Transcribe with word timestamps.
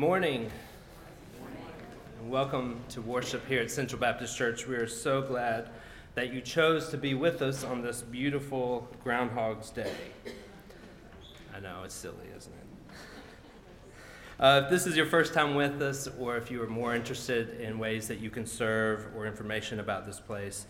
Morning. 0.00 0.50
And 2.22 2.30
welcome 2.30 2.80
to 2.88 3.02
worship 3.02 3.46
here 3.46 3.60
at 3.60 3.70
Central 3.70 4.00
Baptist 4.00 4.34
Church. 4.34 4.66
We 4.66 4.76
are 4.76 4.86
so 4.86 5.20
glad 5.20 5.68
that 6.14 6.32
you 6.32 6.40
chose 6.40 6.88
to 6.88 6.96
be 6.96 7.12
with 7.12 7.42
us 7.42 7.64
on 7.64 7.82
this 7.82 8.00
beautiful 8.00 8.88
Groundhog's 9.04 9.68
Day. 9.68 9.92
I 11.54 11.60
know, 11.60 11.82
it's 11.84 11.94
silly, 11.94 12.14
isn't 12.34 12.50
it? 12.50 12.92
Uh, 14.38 14.62
if 14.64 14.70
this 14.70 14.86
is 14.86 14.96
your 14.96 15.04
first 15.04 15.34
time 15.34 15.54
with 15.54 15.82
us, 15.82 16.08
or 16.18 16.38
if 16.38 16.50
you 16.50 16.62
are 16.62 16.66
more 16.66 16.94
interested 16.94 17.60
in 17.60 17.78
ways 17.78 18.08
that 18.08 18.20
you 18.20 18.30
can 18.30 18.46
serve 18.46 19.06
or 19.14 19.26
information 19.26 19.80
about 19.80 20.06
this 20.06 20.18
place, 20.18 20.64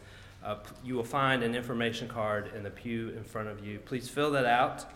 uh, 0.44 0.56
you 0.84 0.96
will 0.96 1.04
find 1.04 1.44
an 1.44 1.54
information 1.54 2.08
card 2.08 2.50
in 2.56 2.64
the 2.64 2.70
pew 2.70 3.10
in 3.10 3.22
front 3.22 3.46
of 3.46 3.64
you. 3.64 3.78
Please 3.78 4.08
fill 4.08 4.32
that 4.32 4.46
out, 4.46 4.86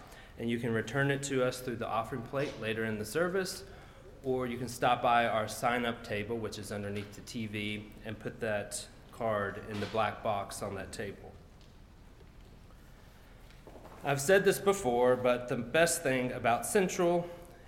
and 0.40 0.50
you 0.50 0.58
can 0.58 0.72
return 0.74 1.12
it 1.12 1.22
to 1.22 1.44
us 1.44 1.60
through 1.60 1.76
the 1.76 1.88
offering 1.88 2.22
plate 2.22 2.60
later 2.60 2.84
in 2.84 2.98
the 2.98 3.04
service 3.04 3.62
or 4.24 4.46
you 4.46 4.56
can 4.56 4.68
stop 4.68 5.02
by 5.02 5.26
our 5.26 5.46
sign 5.46 5.84
up 5.84 6.02
table, 6.02 6.36
which 6.36 6.58
is 6.58 6.72
underneath 6.72 7.12
the 7.12 7.20
TV, 7.20 7.82
and 8.04 8.18
put 8.18 8.40
that 8.40 8.84
card 9.12 9.60
in 9.70 9.78
the 9.80 9.86
black 9.86 10.22
box 10.22 10.62
on 10.62 10.74
that 10.74 10.90
table. 10.92 11.30
I've 14.02 14.20
said 14.20 14.44
this 14.44 14.58
before, 14.58 15.16
but 15.16 15.48
the 15.48 15.56
best 15.56 16.02
thing 16.02 16.32
about 16.32 16.66
Central 16.66 17.26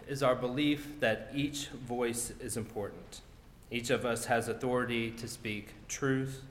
is 0.09 0.23
our 0.23 0.35
belief 0.35 1.01
that 1.01 1.31
each 1.35 1.69
voice 1.69 2.33
is 2.41 2.57
important. 2.57 3.21
Each 3.71 3.91
of 3.91 4.05
us 4.05 4.27
has 4.27 4.49
authority 4.49 5.11
to 5.13 5.29
speak 5.29 5.75
truth, 5.89 6.43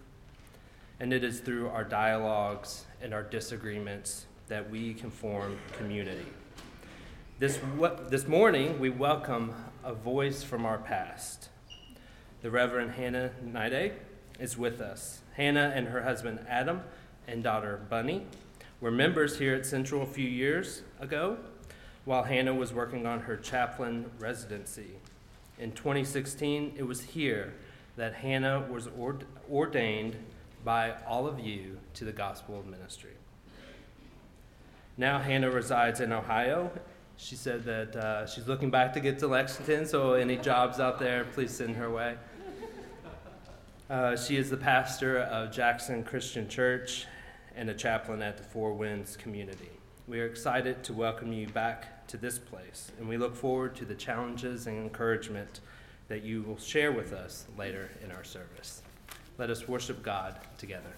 and 1.00 1.14
it 1.14 1.24
is 1.24 1.40
through 1.40 1.70
our 1.70 1.84
dialogues 1.84 2.86
and 3.02 3.14
our 3.14 3.24
disagreements 3.24 4.26
that 4.48 4.70
we 4.70 4.94
can 4.94 5.10
form 5.10 5.58
community. 5.78 6.26
This, 7.38 7.60
this 8.10 8.28
morning, 8.28 8.80
we 8.80 8.90
welcome 8.90 9.54
a 9.86 9.94
voice 9.94 10.42
from 10.42 10.66
our 10.66 10.80
past. 10.80 11.50
The 12.42 12.50
Reverend 12.50 12.94
Hannah 12.94 13.30
Nide 13.44 13.94
is 14.40 14.58
with 14.58 14.82
us. 14.82 15.22
Hannah 15.36 15.72
and 15.76 15.88
her 15.88 16.02
husband 16.02 16.40
Adam 16.50 16.82
and 17.28 17.44
daughter 17.44 17.80
Bunny 17.88 18.26
were 18.82 18.90
members 18.90 19.38
here 19.38 19.54
at 19.54 19.66
Central 19.66 20.02
a 20.02 20.08
few 20.08 20.28
years 20.28 20.82
ago 21.00 21.38
while 22.04 22.24
Hannah 22.24 22.54
was 22.54 22.74
working 22.74 23.06
on 23.06 23.22
her 23.22 23.38
chaplain 23.38 24.10
residency. 24.18 24.96
In 25.60 25.72
2016, 25.72 26.74
it 26.76 26.84
was 26.84 27.02
here 27.02 27.54
that 27.96 28.16
Hannah 28.16 28.68
was 28.70 28.90
ordained 29.52 30.16
by 30.64 30.96
all 31.08 31.28
of 31.28 31.40
you 31.40 31.78
to 31.94 32.06
the 32.06 32.12
gospel 32.12 32.60
of 32.60 32.66
ministry. 32.66 33.14
Now, 34.98 35.20
Hannah 35.20 35.52
resides 35.52 36.00
in 36.00 36.12
Ohio 36.12 36.72
she 37.18 37.36
said 37.36 37.64
that 37.66 37.96
uh, 37.96 38.26
she's 38.28 38.48
looking 38.48 38.70
back 38.70 38.94
to 38.94 39.00
get 39.00 39.20
to 39.20 39.28
Lexington, 39.28 39.86
so 39.86 40.14
any 40.14 40.38
jobs 40.38 40.80
out 40.80 41.00
there, 41.00 41.26
please 41.34 41.52
send 41.52 41.76
her 41.76 41.90
way. 41.90 42.16
Uh, 43.90 44.18
she 44.18 44.36
is 44.36 44.50
the 44.50 44.58
pastor 44.58 45.20
of 45.20 45.52
Jackson 45.52 46.04
Christian 46.04 46.50
Church 46.50 47.06
and 47.56 47.70
a 47.70 47.74
chaplain 47.74 48.22
at 48.22 48.38
the 48.38 48.44
Four 48.44 48.74
Winds 48.74 49.16
community. 49.16 49.70
We 50.08 50.20
are 50.20 50.26
excited 50.26 50.84
to 50.86 50.94
welcome 50.94 51.32
you 51.32 51.48
back 51.48 52.08
to 52.08 52.18
this 52.18 52.38
place, 52.38 52.92
and 53.00 53.08
we 53.08 53.18
look 53.18 53.36
forward 53.36 53.76
to 53.78 53.86
the 53.86 53.96
challenges 53.96 54.68
and 54.68 54.78
encouragement 54.78 55.62
that 56.08 56.24
you 56.24 56.44
will 56.44 56.58
share 56.58 56.92
with 56.92 57.14
us 57.14 57.46
later 57.58 57.90
in 58.04 58.12
our 58.12 58.24
service. 58.24 58.82
Let 59.38 59.50
us 59.50 59.68
worship 59.68 60.04
God 60.04 60.36
together. 60.58 60.94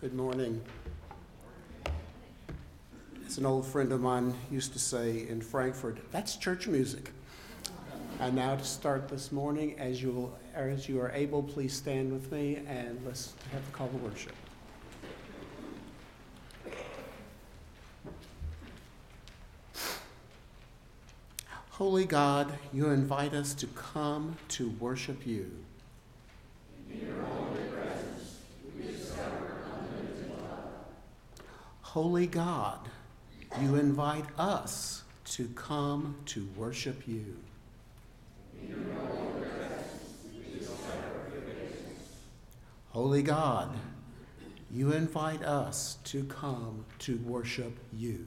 Good 0.00 0.14
morning. 0.14 0.62
As 3.26 3.36
an 3.36 3.44
old 3.44 3.66
friend 3.66 3.92
of 3.92 4.00
mine 4.00 4.32
used 4.50 4.72
to 4.72 4.78
say 4.78 5.28
in 5.28 5.42
Frankfurt, 5.42 5.98
that's 6.10 6.36
church 6.36 6.66
music. 6.66 7.10
And 8.18 8.34
now 8.34 8.56
to 8.56 8.64
start 8.64 9.10
this 9.10 9.30
morning, 9.30 9.78
as 9.78 10.02
you, 10.02 10.10
will, 10.10 10.38
as 10.54 10.88
you 10.88 10.98
are 11.02 11.10
able, 11.10 11.42
please 11.42 11.74
stand 11.74 12.12
with 12.12 12.32
me 12.32 12.60
and 12.66 12.98
let's 13.04 13.34
have 13.52 13.62
the 13.66 13.72
call 13.72 13.88
to 13.88 13.96
worship. 13.98 14.32
Holy 21.72 22.06
God, 22.06 22.58
you 22.72 22.86
invite 22.86 23.34
us 23.34 23.52
to 23.52 23.66
come 23.66 24.38
to 24.48 24.70
worship 24.80 25.26
you. 25.26 25.50
Holy 31.94 32.28
God, 32.28 32.88
you 33.60 33.74
invite 33.74 34.26
us 34.38 35.02
to 35.24 35.48
come 35.56 36.14
to 36.26 36.48
worship 36.56 37.02
you. 37.08 37.36
Holy 42.90 43.24
God, 43.24 43.76
you 44.70 44.92
invite 44.92 45.42
us 45.42 45.98
to 46.04 46.22
come 46.26 46.84
to 47.00 47.16
worship 47.26 47.76
you. 47.92 48.24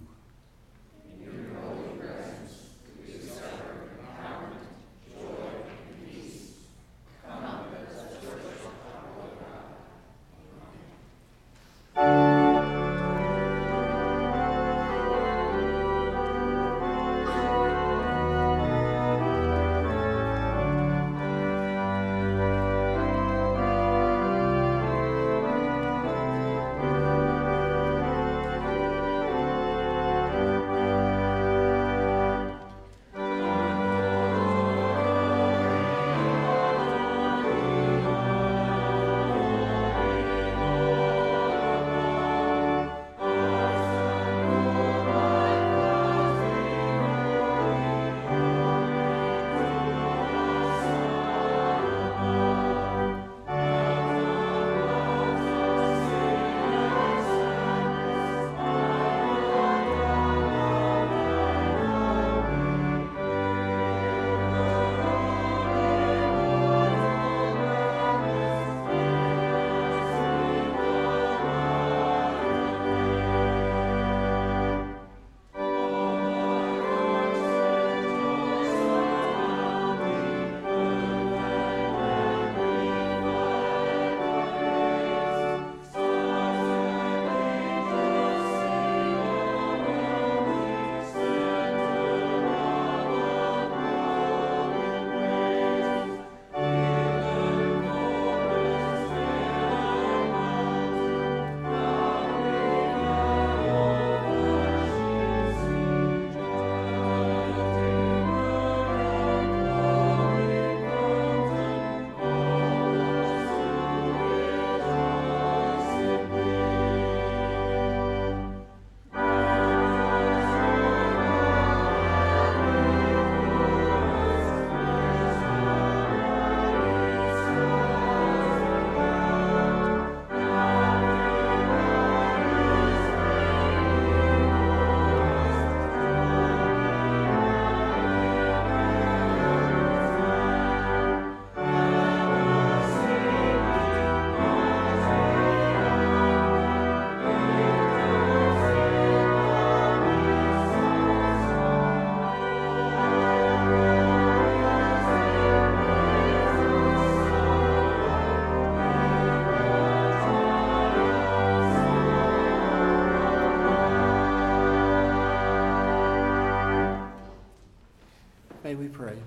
Pray. 168.75 169.17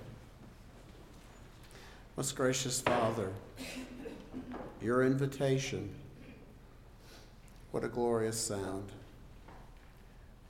Most 2.16 2.34
gracious 2.34 2.80
Father, 2.80 3.30
your 4.80 5.04
invitation, 5.04 5.90
what 7.70 7.84
a 7.84 7.88
glorious 7.88 8.40
sound. 8.40 8.90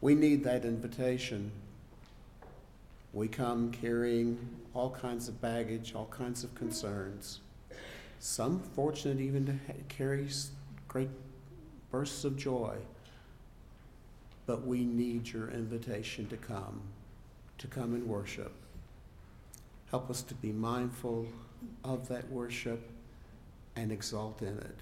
We 0.01 0.15
need 0.15 0.45
that 0.45 0.65
invitation. 0.65 1.51
We 3.13 3.29
come 3.29 3.71
carrying 3.73 4.39
all 4.75 4.91
kinds 4.91 5.29
of 5.29 5.41
baggage, 5.41 5.95
all 5.95 6.07
kinds 6.07 6.45
of 6.45 6.55
concerns. 6.55 7.41
Some 8.21 8.61
fortunate 8.61 9.21
even 9.21 9.47
to 9.47 9.55
carry 9.89 10.29
great 10.89 11.11
bursts 11.91 12.25
of 12.25 12.37
joy. 12.37 12.77
But 14.47 14.67
we 14.67 14.85
need 14.85 15.29
your 15.29 15.51
invitation 15.51 16.29
to 16.29 16.37
come, 16.37 16.83
to 17.59 17.67
come 17.67 17.95
and 17.95 18.07
worship. 18.07 18.53
Help 19.91 20.11
us 20.11 20.23
to 20.23 20.35
be 20.35 20.53
mindful 20.53 21.27
of 21.85 22.09
that 22.09 22.29
worship 22.31 22.91
and 23.77 23.93
exalt 23.93 24.43
in 24.43 24.59
it. 24.59 24.81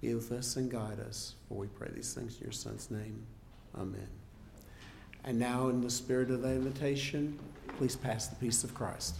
Be 0.00 0.14
with 0.14 0.32
us 0.32 0.56
and 0.56 0.70
guide 0.70 0.98
us, 1.00 1.34
for 1.48 1.58
we 1.58 1.66
pray 1.66 1.88
these 1.94 2.14
things 2.14 2.36
in 2.36 2.42
your 2.42 2.52
Son's 2.52 2.90
name. 2.90 3.26
Amen. 3.78 4.08
And 5.24 5.38
now, 5.38 5.68
in 5.68 5.82
the 5.82 5.90
spirit 5.90 6.30
of 6.30 6.40
the 6.42 6.48
invitation, 6.48 7.38
please 7.76 7.96
pass 7.96 8.28
the 8.28 8.36
peace 8.36 8.64
of 8.64 8.74
Christ. 8.74 9.16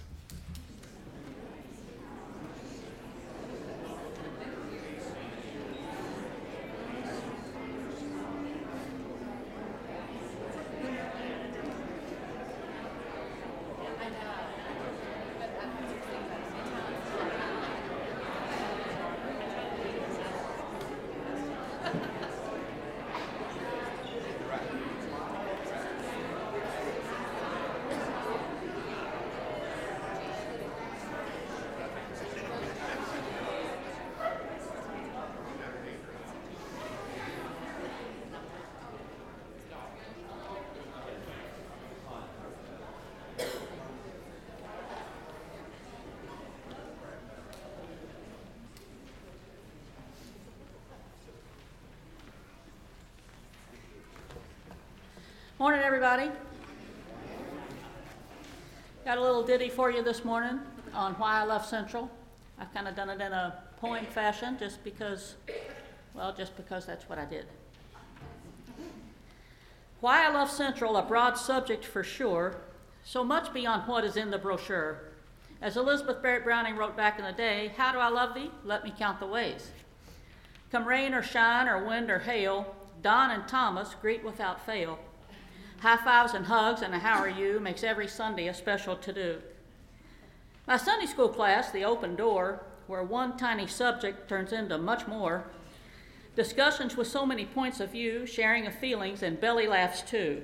Morning, 55.61 55.83
everybody. 55.83 56.31
Got 59.05 59.19
a 59.19 59.21
little 59.21 59.43
ditty 59.43 59.69
for 59.69 59.91
you 59.91 60.03
this 60.03 60.25
morning 60.25 60.59
on 60.95 61.13
why 61.17 61.39
I 61.39 61.45
love 61.45 61.67
Central. 61.67 62.11
I've 62.59 62.73
kind 62.73 62.89
of 62.89 62.97
done 62.97 63.11
it 63.11 63.21
in 63.21 63.31
a 63.31 63.63
poem 63.79 64.07
fashion 64.07 64.57
just 64.59 64.83
because, 64.83 65.35
well, 66.15 66.35
just 66.35 66.57
because 66.57 66.87
that's 66.87 67.11
what 67.11 67.19
I 67.19 67.27
did. 67.27 67.45
Why 70.01 70.27
I 70.27 70.31
love 70.31 70.51
Central, 70.51 70.97
a 70.97 71.03
broad 71.03 71.37
subject 71.37 71.85
for 71.85 72.03
sure, 72.03 72.57
so 73.05 73.23
much 73.23 73.53
beyond 73.53 73.87
what 73.87 74.03
is 74.03 74.17
in 74.17 74.31
the 74.31 74.39
brochure. 74.39 75.11
As 75.61 75.77
Elizabeth 75.77 76.23
Barrett 76.23 76.45
Browning 76.45 76.77
wrote 76.77 76.97
back 76.97 77.19
in 77.19 77.27
the 77.27 77.33
day, 77.33 77.75
How 77.77 77.93
do 77.93 77.99
I 77.99 78.09
love 78.09 78.33
thee? 78.35 78.51
Let 78.65 78.83
me 78.83 78.95
count 78.99 79.21
the 79.21 79.27
ways. 79.27 79.73
Come 80.73 80.89
rain 80.89 81.13
or 81.13 81.23
shine 81.23 81.69
or 81.69 81.85
wind 81.85 82.11
or 82.11 82.21
hail, 82.21 82.75
Don 83.03 83.31
and 83.31 83.47
Thomas 83.47 83.95
greet 84.01 84.25
without 84.25 84.65
fail. 84.65 84.99
High 85.81 85.97
fives 85.97 86.35
and 86.35 86.45
hugs 86.45 86.83
and 86.83 86.95
a 86.95 86.99
how 86.99 87.19
are 87.21 87.29
you 87.29 87.59
makes 87.59 87.83
every 87.83 88.07
Sunday 88.07 88.49
a 88.49 88.55
special 88.55 88.97
to 88.97 89.13
do. 89.15 89.39
My 90.67 90.77
Sunday 90.77 91.07
school 91.07 91.31
class, 91.31 91.71
The 91.71 91.87
Open 91.87 92.17
Door, 92.17 92.63
where 92.87 93.03
one 93.03 93.39
tiny 93.39 93.67
subject 93.67 94.29
turns 94.29 94.53
into 94.53 94.77
much 94.77 95.07
more, 95.07 95.47
discussions 96.37 96.99
with 96.99 97.07
so 97.07 97.25
many 97.25 97.47
points 97.47 97.81
of 97.81 97.93
view, 97.93 98.27
sharing 98.27 98.67
of 98.67 98.75
feelings, 98.75 99.23
and 99.23 99.41
belly 99.41 99.67
laughs 99.67 100.03
too. 100.03 100.43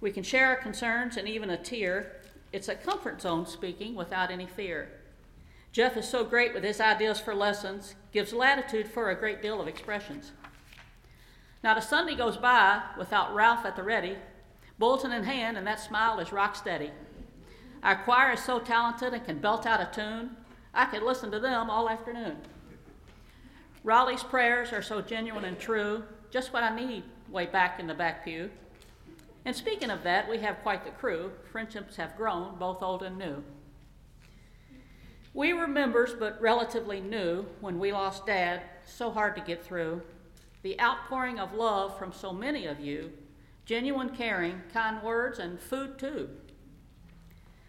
We 0.00 0.12
can 0.12 0.22
share 0.22 0.46
our 0.46 0.56
concerns 0.56 1.16
and 1.16 1.26
even 1.26 1.50
a 1.50 1.56
tear. 1.56 2.20
It's 2.52 2.68
a 2.68 2.76
comfort 2.76 3.20
zone 3.20 3.46
speaking 3.46 3.96
without 3.96 4.30
any 4.30 4.46
fear. 4.46 4.90
Jeff 5.72 5.96
is 5.96 6.08
so 6.08 6.22
great 6.22 6.54
with 6.54 6.62
his 6.62 6.80
ideas 6.80 7.18
for 7.18 7.34
lessons, 7.34 7.96
gives 8.12 8.32
latitude 8.32 8.86
for 8.86 9.10
a 9.10 9.18
great 9.18 9.42
deal 9.42 9.60
of 9.60 9.66
expressions. 9.66 10.30
Not 11.64 11.78
a 11.78 11.82
Sunday 11.82 12.14
goes 12.14 12.36
by 12.36 12.80
without 12.96 13.34
Ralph 13.34 13.66
at 13.66 13.74
the 13.74 13.82
ready, 13.82 14.18
bulletin 14.82 15.12
in 15.12 15.22
hand, 15.22 15.56
and 15.56 15.64
that 15.64 15.78
smile 15.78 16.18
is 16.18 16.32
rock 16.32 16.56
steady. 16.56 16.90
Our 17.84 18.02
choir 18.02 18.32
is 18.32 18.42
so 18.42 18.58
talented 18.58 19.14
and 19.14 19.24
can 19.24 19.38
belt 19.38 19.64
out 19.64 19.80
a 19.80 19.88
tune, 19.94 20.36
I 20.74 20.86
could 20.86 21.04
listen 21.04 21.30
to 21.30 21.38
them 21.38 21.70
all 21.70 21.88
afternoon. 21.88 22.38
Raleigh's 23.84 24.24
prayers 24.24 24.72
are 24.72 24.82
so 24.82 25.00
genuine 25.00 25.44
and 25.44 25.56
true, 25.56 26.02
just 26.32 26.52
what 26.52 26.64
I 26.64 26.74
need 26.74 27.04
way 27.30 27.46
back 27.46 27.78
in 27.78 27.86
the 27.86 27.94
back 27.94 28.24
pew. 28.24 28.50
And 29.44 29.54
speaking 29.54 29.88
of 29.88 30.02
that, 30.02 30.28
we 30.28 30.38
have 30.38 30.64
quite 30.64 30.84
the 30.84 30.90
crew. 30.90 31.30
Friendships 31.52 31.94
have 31.94 32.16
grown, 32.16 32.58
both 32.58 32.82
old 32.82 33.04
and 33.04 33.16
new. 33.16 33.44
We 35.32 35.52
were 35.52 35.68
members, 35.68 36.12
but 36.12 36.42
relatively 36.42 37.00
new 37.00 37.46
when 37.60 37.78
we 37.78 37.92
lost 37.92 38.26
Dad, 38.26 38.62
so 38.84 39.12
hard 39.12 39.36
to 39.36 39.42
get 39.42 39.64
through. 39.64 40.02
The 40.62 40.80
outpouring 40.80 41.38
of 41.38 41.54
love 41.54 41.96
from 41.96 42.12
so 42.12 42.32
many 42.32 42.66
of 42.66 42.80
you 42.80 43.12
genuine 43.64 44.10
caring, 44.10 44.62
kind 44.72 45.02
words, 45.02 45.38
and 45.38 45.60
food 45.60 45.98
too. 45.98 46.30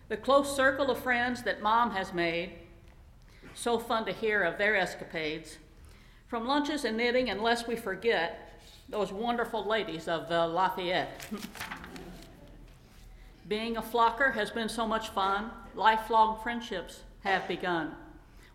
The 0.10 0.18
close 0.18 0.56
circle 0.56 0.92
of 0.92 1.00
friends 1.00 1.44
that 1.44 1.62
mom 1.62 1.92
has 1.92 2.14
made, 2.14 2.54
so 3.54 3.80
fun 3.80 4.06
to 4.06 4.12
hear 4.12 4.44
of 4.44 4.58
their 4.58 4.76
escapades. 4.76 5.58
From 6.28 6.48
lunches 6.48 6.86
and 6.86 6.98
knitting, 6.98 7.30
unless 7.30 7.68
we 7.68 7.76
forget, 7.76 8.60
those 8.90 9.12
wonderful 9.12 9.66
ladies 9.66 10.08
of 10.08 10.28
the 10.28 10.48
Lafayette. 10.48 11.26
Being 13.48 13.78
a 13.78 13.82
flocker 13.82 14.34
has 14.34 14.50
been 14.50 14.70
so 14.70 14.88
much 14.88 15.10
fun. 15.10 15.52
Lifelong 15.76 16.40
friendships 16.42 17.02
have 17.24 17.48
begun. 17.48 17.96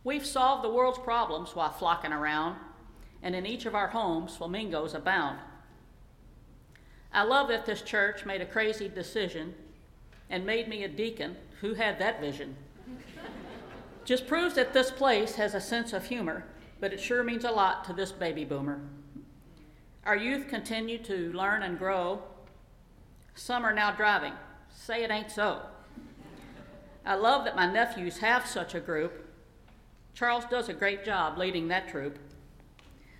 We've 0.05 0.27
solved 0.27 0.65
the 0.65 0.71
world's 0.71 0.99
problems 0.99 1.55
while 1.55 1.71
flocking 1.71 2.13
around, 2.13 2.57
and 3.23 3.35
in 3.35 3.47
each 3.47 3.67
of 3.67 3.75
our 3.75 3.89
homes, 3.89 4.37
flamingos 4.37 4.95
abound. 4.95 5.39
I 7.13 7.23
love 7.23 7.49
that 7.49 7.67
this 7.67 7.83
church 7.83 8.27
made 8.27 8.41
a 8.41 8.47
crazy 8.47 8.89
decision 8.89 9.55
and 10.31 10.45
made 10.45 10.69
me 10.69 10.85
a 10.85 10.89
deacon. 10.89 11.37
Who 11.61 11.75
had 11.75 11.99
that 11.99 12.21
vision? 12.21 12.57
Just 14.05 14.27
proves 14.27 14.55
that 14.55 14.73
this 14.73 14.91
place 14.91 15.35
has 15.35 15.55
a 15.55 15.61
sense 15.61 15.93
of 15.93 16.07
humor, 16.07 16.45
but 16.81 16.93
it 16.93 17.01
sure 17.01 17.25
means 17.25 17.45
a 17.45 17.51
lot 17.51 17.85
to 17.85 17.93
this 17.93 18.13
baby 18.13 18.45
boomer. 18.45 18.81
Our 20.05 20.17
youth 20.17 20.49
continue 20.49 20.99
to 21.05 21.33
learn 21.33 21.63
and 21.63 21.79
grow. 21.79 22.23
Some 23.35 23.65
are 23.65 23.75
now 23.75 23.91
driving. 23.91 24.33
Say 24.75 25.03
it 25.03 25.11
ain't 25.11 25.31
so. 25.31 25.61
I 27.05 27.15
love 27.15 27.45
that 27.45 27.57
my 27.57 27.71
nephews 27.71 28.19
have 28.19 28.47
such 28.47 28.75
a 28.75 28.81
group. 28.81 29.27
Charles 30.15 30.45
does 30.51 30.69
a 30.69 30.75
great 30.75 31.05
job 31.05 31.39
leading 31.39 31.69
that 31.69 31.89
troop. 31.89 32.19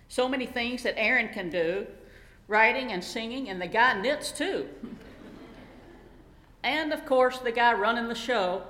So 0.07 0.27
many 0.27 0.45
things 0.45 0.83
that 0.83 0.97
Aaron 0.97 1.29
can 1.29 1.49
do 1.49 1.85
writing 2.49 2.91
and 2.91 3.01
singing, 3.01 3.47
and 3.47 3.61
the 3.61 3.67
guy 3.67 3.93
knits 4.01 4.31
too. 4.31 4.67
and 6.63 6.91
of 6.91 7.05
course, 7.05 7.37
the 7.37 7.51
guy 7.51 7.71
running 7.73 8.09
the 8.09 8.15
show, 8.15 8.63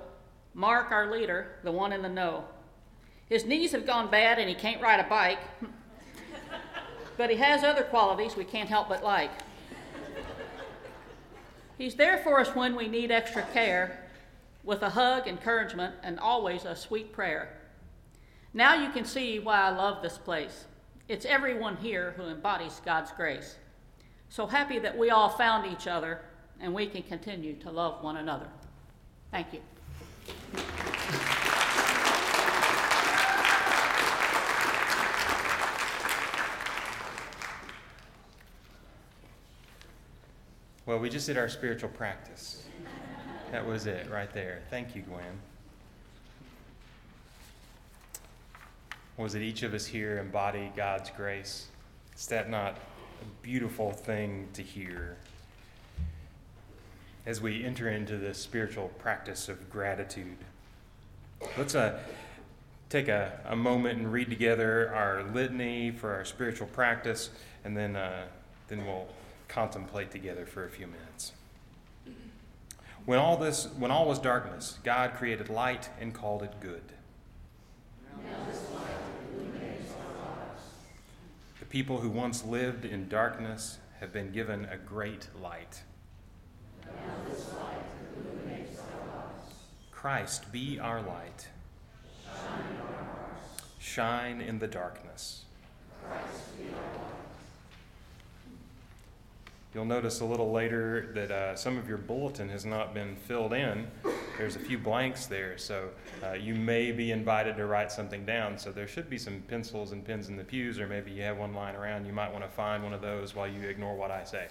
Mark, 0.53 0.91
our 0.91 1.09
leader, 1.09 1.55
the 1.63 1.71
one 1.71 1.93
in 1.93 2.03
the 2.03 2.09
know. 2.09 2.43
His 3.29 3.45
knees 3.45 3.71
have 3.71 3.87
gone 3.87 4.11
bad 4.11 4.37
and 4.37 4.49
he 4.49 4.55
can't 4.55 4.81
ride 4.81 4.99
a 4.99 5.07
bike, 5.07 5.39
but 7.17 7.29
he 7.29 7.37
has 7.37 7.63
other 7.63 7.83
qualities 7.83 8.35
we 8.35 8.43
can't 8.43 8.69
help 8.69 8.89
but 8.89 9.03
like. 9.03 9.31
He's 11.77 11.95
there 11.95 12.17
for 12.17 12.41
us 12.41 12.53
when 12.53 12.75
we 12.75 12.89
need 12.89 13.09
extra 13.09 13.43
care, 13.53 14.09
with 14.65 14.81
a 14.81 14.89
hug, 14.89 15.27
encouragement, 15.27 15.95
and 16.03 16.19
always 16.19 16.65
a 16.65 16.75
sweet 16.75 17.13
prayer. 17.13 17.55
Now 18.53 18.73
you 18.73 18.89
can 18.89 19.05
see 19.05 19.39
why 19.39 19.61
I 19.61 19.69
love 19.69 20.01
this 20.01 20.17
place. 20.17 20.65
It's 21.07 21.25
everyone 21.25 21.77
here 21.77 22.13
who 22.17 22.23
embodies 22.23 22.81
God's 22.83 23.11
grace. 23.13 23.55
So 24.29 24.45
happy 24.45 24.79
that 24.79 24.97
we 24.97 25.09
all 25.09 25.29
found 25.29 25.71
each 25.71 25.87
other 25.87 26.21
and 26.61 26.73
we 26.73 26.85
can 26.87 27.03
continue 27.03 27.55
to 27.57 27.71
love 27.71 28.03
one 28.03 28.17
another. 28.17 28.47
Thank 29.31 29.53
you. 29.53 29.61
Well, 40.85 40.97
we 40.97 41.09
just 41.09 41.27
did 41.27 41.37
our 41.37 41.49
spiritual 41.49 41.89
practice. 41.89 42.63
That 43.51 43.65
was 43.65 43.85
it 43.85 44.09
right 44.09 44.31
there. 44.33 44.61
Thank 44.69 44.95
you, 44.95 45.03
Gwen. 45.03 45.23
Was 49.17 49.35
it 49.35 49.41
each 49.41 49.63
of 49.63 49.73
us 49.73 49.85
here 49.85 50.17
embody 50.17 50.71
God's 50.75 51.11
grace? 51.11 51.67
Is 52.15 52.25
that 52.27 52.49
not 52.49 52.77
a 53.21 53.43
beautiful 53.43 53.91
thing 53.91 54.47
to 54.53 54.61
hear? 54.61 55.17
As 57.25 57.41
we 57.41 57.63
enter 57.63 57.89
into 57.89 58.17
the 58.17 58.33
spiritual 58.33 58.89
practice 58.99 59.49
of 59.49 59.69
gratitude, 59.69 60.37
let's 61.57 61.75
uh, 61.75 61.99
take 62.89 63.07
a, 63.07 63.39
a 63.45 63.55
moment 63.55 63.99
and 63.99 64.11
read 64.11 64.29
together 64.29 64.93
our 64.93 65.23
litany 65.23 65.91
for 65.91 66.13
our 66.13 66.25
spiritual 66.25 66.67
practice, 66.67 67.29
and 67.63 67.77
then, 67.77 67.95
uh, 67.95 68.25
then 68.67 68.85
we'll 68.85 69.07
contemplate 69.47 70.11
together 70.11 70.45
for 70.45 70.65
a 70.65 70.69
few 70.69 70.87
minutes. 70.87 71.33
When 73.05 73.19
all, 73.19 73.37
this, 73.37 73.67
when 73.77 73.91
all 73.91 74.07
was 74.07 74.19
darkness, 74.19 74.77
God 74.83 75.13
created 75.15 75.49
light 75.49 75.89
and 75.99 76.13
called 76.13 76.43
it 76.43 76.53
good. 76.59 76.83
People 81.69 81.99
who 81.99 82.09
once 82.09 82.43
lived 82.43 82.83
in 82.83 83.07
darkness 83.07 83.77
have 83.99 84.11
been 84.11 84.31
given 84.31 84.65
a 84.65 84.77
great 84.77 85.27
light. 85.39 85.83
Christ, 89.91 90.51
be 90.51 90.79
our 90.79 91.01
light. 91.01 91.47
Shine 93.77 94.41
in 94.41 94.59
the 94.59 94.67
darkness. 94.67 95.45
You'll 99.71 99.85
notice 99.85 100.21
a 100.21 100.25
little 100.25 100.51
later 100.51 101.11
that 101.13 101.29
uh, 101.29 101.55
some 101.55 101.77
of 101.77 101.87
your 101.87 101.99
bulletin 101.99 102.49
has 102.49 102.65
not 102.65 102.95
been 102.95 103.15
filled 103.15 103.53
in. 103.53 103.85
There's 104.35 104.55
a 104.55 104.59
few 104.59 104.79
blanks 104.79 105.27
there, 105.27 105.59
so 105.59 105.89
uh, 106.23 106.33
you 106.33 106.55
may 106.55 106.91
be 106.91 107.11
invited 107.11 107.55
to 107.57 107.67
write 107.67 107.91
something 107.91 108.25
down. 108.25 108.57
So 108.57 108.71
there 108.71 108.87
should 108.87 109.11
be 109.11 109.19
some 109.19 109.43
pencils 109.47 109.91
and 109.91 110.03
pens 110.03 110.27
in 110.27 110.37
the 110.37 110.43
pews, 110.43 110.79
or 110.79 110.87
maybe 110.87 111.11
you 111.11 111.21
have 111.21 111.37
one 111.37 111.53
lying 111.53 111.75
around. 111.75 112.07
You 112.07 112.13
might 112.13 112.31
want 112.31 112.43
to 112.43 112.49
find 112.49 112.83
one 112.83 112.93
of 112.93 113.01
those 113.01 113.35
while 113.35 113.47
you 113.47 113.61
ignore 113.67 113.95
what 113.95 114.09
I 114.09 114.23
say. 114.23 114.47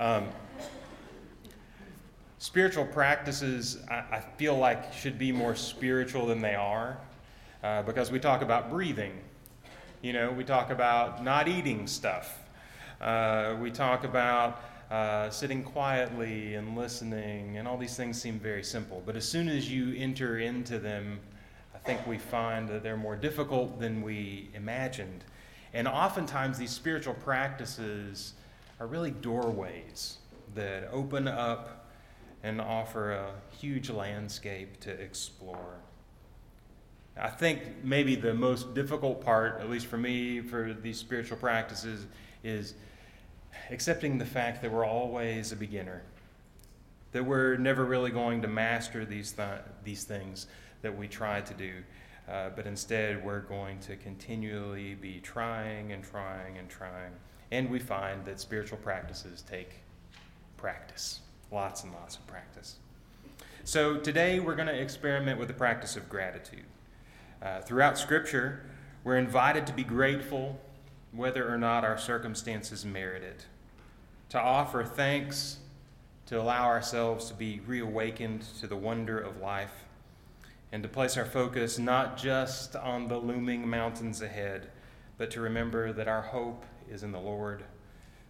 Um, 0.00 0.26
spiritual 2.38 2.86
practices, 2.86 3.78
I, 3.88 4.02
I, 4.10 4.20
feel 4.36 4.56
like, 4.56 4.92
should 4.92 5.16
be 5.16 5.30
more 5.30 5.54
spiritual 5.54 6.26
than 6.26 6.40
they 6.40 6.56
are 6.56 6.98
uh, 7.62 7.82
because 7.82 8.10
we 8.10 8.18
talk 8.18 8.42
about 8.42 8.68
breathing. 8.68 9.12
You 10.02 10.12
know, 10.12 10.32
we 10.32 10.42
talk 10.42 10.70
about 10.70 11.22
not 11.22 11.46
eating 11.46 11.86
stuff. 11.86 12.36
Uh, 13.00 13.56
we 13.58 13.70
talk 13.70 14.04
about 14.04 14.62
uh, 14.90 15.30
sitting 15.30 15.62
quietly 15.62 16.54
and 16.54 16.76
listening, 16.76 17.56
and 17.56 17.66
all 17.66 17.78
these 17.78 17.96
things 17.96 18.20
seem 18.20 18.38
very 18.38 18.62
simple. 18.62 19.02
But 19.06 19.16
as 19.16 19.26
soon 19.26 19.48
as 19.48 19.70
you 19.70 19.94
enter 19.96 20.38
into 20.38 20.78
them, 20.78 21.20
I 21.74 21.78
think 21.78 22.06
we 22.06 22.18
find 22.18 22.68
that 22.68 22.82
they're 22.82 22.98
more 22.98 23.16
difficult 23.16 23.80
than 23.80 24.02
we 24.02 24.50
imagined. 24.52 25.24
And 25.72 25.88
oftentimes, 25.88 26.58
these 26.58 26.72
spiritual 26.72 27.14
practices 27.14 28.34
are 28.78 28.86
really 28.86 29.12
doorways 29.12 30.18
that 30.54 30.88
open 30.92 31.26
up 31.26 31.86
and 32.42 32.60
offer 32.60 33.12
a 33.12 33.32
huge 33.56 33.88
landscape 33.88 34.80
to 34.80 34.90
explore. 34.90 35.78
I 37.16 37.28
think 37.28 37.62
maybe 37.82 38.14
the 38.14 38.34
most 38.34 38.74
difficult 38.74 39.22
part, 39.24 39.60
at 39.60 39.70
least 39.70 39.86
for 39.86 39.98
me, 39.98 40.40
for 40.40 40.74
these 40.74 40.98
spiritual 40.98 41.36
practices, 41.38 42.06
is 42.42 42.74
accepting 43.70 44.18
the 44.18 44.26
fact 44.26 44.62
that 44.62 44.70
we're 44.70 44.86
always 44.86 45.52
a 45.52 45.56
beginner, 45.56 46.02
that 47.12 47.24
we're 47.24 47.56
never 47.56 47.84
really 47.84 48.10
going 48.10 48.42
to 48.42 48.48
master 48.48 49.04
these, 49.04 49.32
th- 49.32 49.60
these 49.84 50.04
things 50.04 50.46
that 50.82 50.96
we 50.96 51.08
try 51.08 51.40
to 51.40 51.54
do, 51.54 51.72
uh, 52.28 52.50
but 52.54 52.66
instead 52.66 53.24
we're 53.24 53.40
going 53.40 53.78
to 53.80 53.96
continually 53.96 54.94
be 54.94 55.20
trying 55.20 55.92
and 55.92 56.04
trying 56.04 56.58
and 56.58 56.68
trying. 56.68 57.12
And 57.50 57.68
we 57.68 57.78
find 57.78 58.24
that 58.24 58.40
spiritual 58.40 58.78
practices 58.78 59.42
take 59.42 59.80
practice, 60.56 61.20
lots 61.50 61.84
and 61.84 61.92
lots 61.92 62.16
of 62.16 62.26
practice. 62.26 62.76
So 63.64 63.98
today 63.98 64.40
we're 64.40 64.54
going 64.54 64.68
to 64.68 64.80
experiment 64.80 65.38
with 65.38 65.48
the 65.48 65.54
practice 65.54 65.96
of 65.96 66.08
gratitude. 66.08 66.64
Uh, 67.42 67.60
throughout 67.60 67.98
Scripture, 67.98 68.62
we're 69.04 69.16
invited 69.16 69.66
to 69.66 69.72
be 69.72 69.84
grateful 69.84 70.60
whether 71.12 71.52
or 71.52 71.58
not 71.58 71.84
our 71.84 71.98
circumstances 71.98 72.84
merit 72.84 73.22
it, 73.22 73.46
to 74.30 74.40
offer 74.40 74.84
thanks, 74.84 75.58
to 76.26 76.40
allow 76.40 76.66
ourselves 76.66 77.26
to 77.26 77.34
be 77.34 77.60
reawakened 77.66 78.42
to 78.60 78.66
the 78.66 78.76
wonder 78.76 79.18
of 79.18 79.40
life, 79.40 79.84
and 80.72 80.82
to 80.82 80.88
place 80.88 81.16
our 81.16 81.24
focus 81.24 81.78
not 81.78 82.16
just 82.16 82.76
on 82.76 83.08
the 83.08 83.18
looming 83.18 83.68
mountains 83.68 84.22
ahead, 84.22 84.70
but 85.18 85.30
to 85.32 85.40
remember 85.40 85.92
that 85.92 86.08
our 86.08 86.22
hope 86.22 86.64
is 86.88 87.02
in 87.02 87.12
the 87.12 87.20
Lord, 87.20 87.64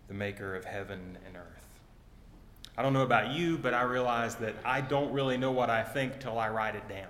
the 0.08 0.14
maker 0.14 0.56
of 0.56 0.64
heaven 0.64 1.18
and 1.26 1.36
earth. 1.36 1.60
I 2.76 2.82
don't 2.82 2.94
know 2.94 3.02
about 3.02 3.32
you, 3.32 3.58
but 3.58 3.74
I 3.74 3.82
realize 3.82 4.36
that 4.36 4.54
I 4.64 4.80
don't 4.80 5.12
really 5.12 5.36
know 5.36 5.52
what 5.52 5.68
I 5.68 5.82
think 5.82 6.18
till 6.18 6.38
I 6.38 6.48
write 6.48 6.74
it 6.74 6.88
down. 6.88 7.08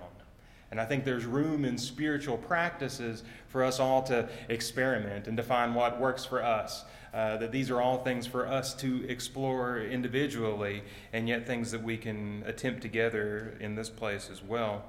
And 0.69 0.79
I 0.79 0.85
think 0.85 1.03
there's 1.03 1.25
room 1.25 1.65
in 1.65 1.77
spiritual 1.77 2.37
practices 2.37 3.23
for 3.47 3.63
us 3.63 3.79
all 3.79 4.03
to 4.03 4.29
experiment 4.49 5.27
and 5.27 5.35
to 5.37 5.43
find 5.43 5.75
what 5.75 5.99
works 5.99 6.25
for 6.25 6.43
us. 6.43 6.85
Uh, 7.13 7.35
that 7.37 7.51
these 7.51 7.69
are 7.69 7.81
all 7.81 7.97
things 7.97 8.25
for 8.25 8.47
us 8.47 8.73
to 8.73 9.05
explore 9.09 9.79
individually, 9.79 10.81
and 11.11 11.27
yet 11.27 11.45
things 11.45 11.69
that 11.71 11.83
we 11.83 11.97
can 11.97 12.41
attempt 12.45 12.81
together 12.81 13.57
in 13.59 13.75
this 13.75 13.89
place 13.89 14.29
as 14.31 14.41
well. 14.41 14.83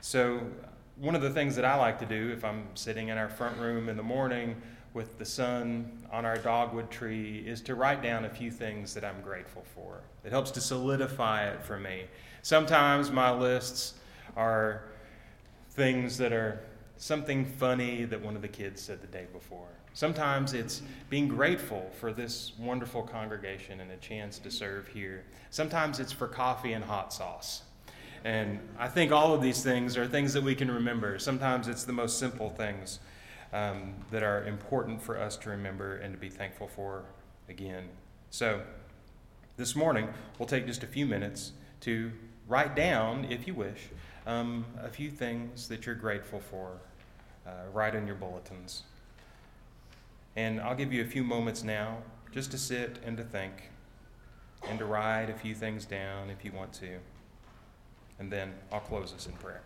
So, 0.00 0.40
one 0.96 1.16
of 1.16 1.22
the 1.22 1.30
things 1.30 1.56
that 1.56 1.64
I 1.64 1.74
like 1.74 1.98
to 1.98 2.06
do 2.06 2.30
if 2.30 2.44
I'm 2.44 2.68
sitting 2.74 3.08
in 3.08 3.18
our 3.18 3.28
front 3.28 3.58
room 3.58 3.88
in 3.88 3.96
the 3.96 4.02
morning 4.04 4.54
with 4.92 5.18
the 5.18 5.24
sun 5.24 5.90
on 6.12 6.24
our 6.24 6.36
dogwood 6.36 6.88
tree 6.88 7.42
is 7.44 7.60
to 7.62 7.74
write 7.74 8.00
down 8.00 8.24
a 8.24 8.30
few 8.30 8.50
things 8.52 8.94
that 8.94 9.04
I'm 9.04 9.20
grateful 9.20 9.64
for. 9.74 10.02
It 10.24 10.30
helps 10.30 10.52
to 10.52 10.60
solidify 10.60 11.48
it 11.48 11.62
for 11.64 11.78
me. 11.78 12.04
Sometimes 12.42 13.10
my 13.10 13.32
lists 13.32 13.94
are 14.36 14.84
things 15.70 16.16
that 16.18 16.32
are 16.32 16.60
something 16.96 17.44
funny 17.44 18.04
that 18.04 18.22
one 18.22 18.36
of 18.36 18.42
the 18.42 18.48
kids 18.48 18.80
said 18.80 19.02
the 19.02 19.08
day 19.08 19.26
before. 19.32 19.73
Sometimes 19.94 20.54
it's 20.54 20.82
being 21.08 21.28
grateful 21.28 21.88
for 22.00 22.12
this 22.12 22.52
wonderful 22.58 23.02
congregation 23.02 23.78
and 23.78 23.92
a 23.92 23.96
chance 23.96 24.40
to 24.40 24.50
serve 24.50 24.88
here. 24.88 25.24
Sometimes 25.50 26.00
it's 26.00 26.10
for 26.10 26.26
coffee 26.26 26.72
and 26.72 26.84
hot 26.84 27.12
sauce. 27.12 27.62
And 28.24 28.58
I 28.76 28.88
think 28.88 29.12
all 29.12 29.32
of 29.32 29.40
these 29.40 29.62
things 29.62 29.96
are 29.96 30.06
things 30.06 30.32
that 30.32 30.42
we 30.42 30.56
can 30.56 30.68
remember. 30.68 31.20
Sometimes 31.20 31.68
it's 31.68 31.84
the 31.84 31.92
most 31.92 32.18
simple 32.18 32.50
things 32.50 32.98
um, 33.52 33.94
that 34.10 34.24
are 34.24 34.44
important 34.46 35.00
for 35.00 35.16
us 35.16 35.36
to 35.38 35.50
remember 35.50 35.98
and 35.98 36.12
to 36.12 36.18
be 36.18 36.28
thankful 36.28 36.66
for 36.66 37.04
again. 37.48 37.84
So, 38.30 38.62
this 39.56 39.76
morning, 39.76 40.08
we'll 40.40 40.48
take 40.48 40.66
just 40.66 40.82
a 40.82 40.88
few 40.88 41.06
minutes 41.06 41.52
to 41.82 42.10
write 42.48 42.74
down, 42.74 43.26
if 43.30 43.46
you 43.46 43.54
wish, 43.54 43.90
um, 44.26 44.64
a 44.82 44.88
few 44.88 45.08
things 45.08 45.68
that 45.68 45.86
you're 45.86 45.94
grateful 45.94 46.40
for. 46.40 46.80
Uh, 47.46 47.50
write 47.72 47.94
in 47.94 48.06
your 48.06 48.16
bulletins. 48.16 48.82
And 50.36 50.60
I'll 50.60 50.74
give 50.74 50.92
you 50.92 51.02
a 51.02 51.06
few 51.06 51.22
moments 51.22 51.62
now 51.62 51.98
just 52.32 52.50
to 52.50 52.58
sit 52.58 52.98
and 53.04 53.16
to 53.16 53.24
think 53.24 53.70
and 54.68 54.78
to 54.78 54.84
write 54.84 55.30
a 55.30 55.34
few 55.34 55.54
things 55.54 55.84
down 55.84 56.30
if 56.30 56.44
you 56.44 56.52
want 56.52 56.72
to. 56.74 56.98
And 58.18 58.30
then 58.30 58.54
I'll 58.72 58.80
close 58.80 59.12
us 59.12 59.26
in 59.26 59.32
prayer. 59.34 59.62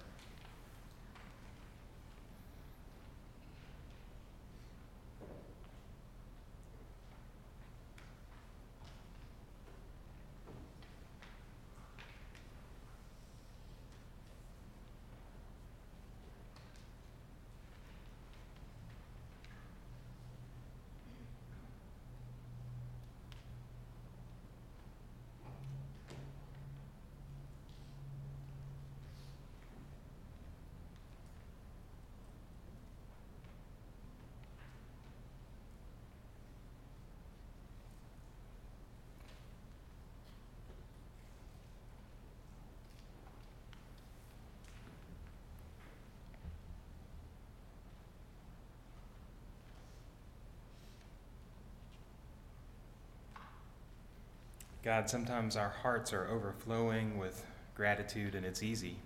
God, 54.88 55.10
sometimes 55.10 55.54
our 55.54 55.68
hearts 55.68 56.14
are 56.14 56.26
overflowing 56.28 57.18
with 57.18 57.44
gratitude, 57.74 58.34
and 58.34 58.46
it's 58.46 58.62
easy. 58.62 58.96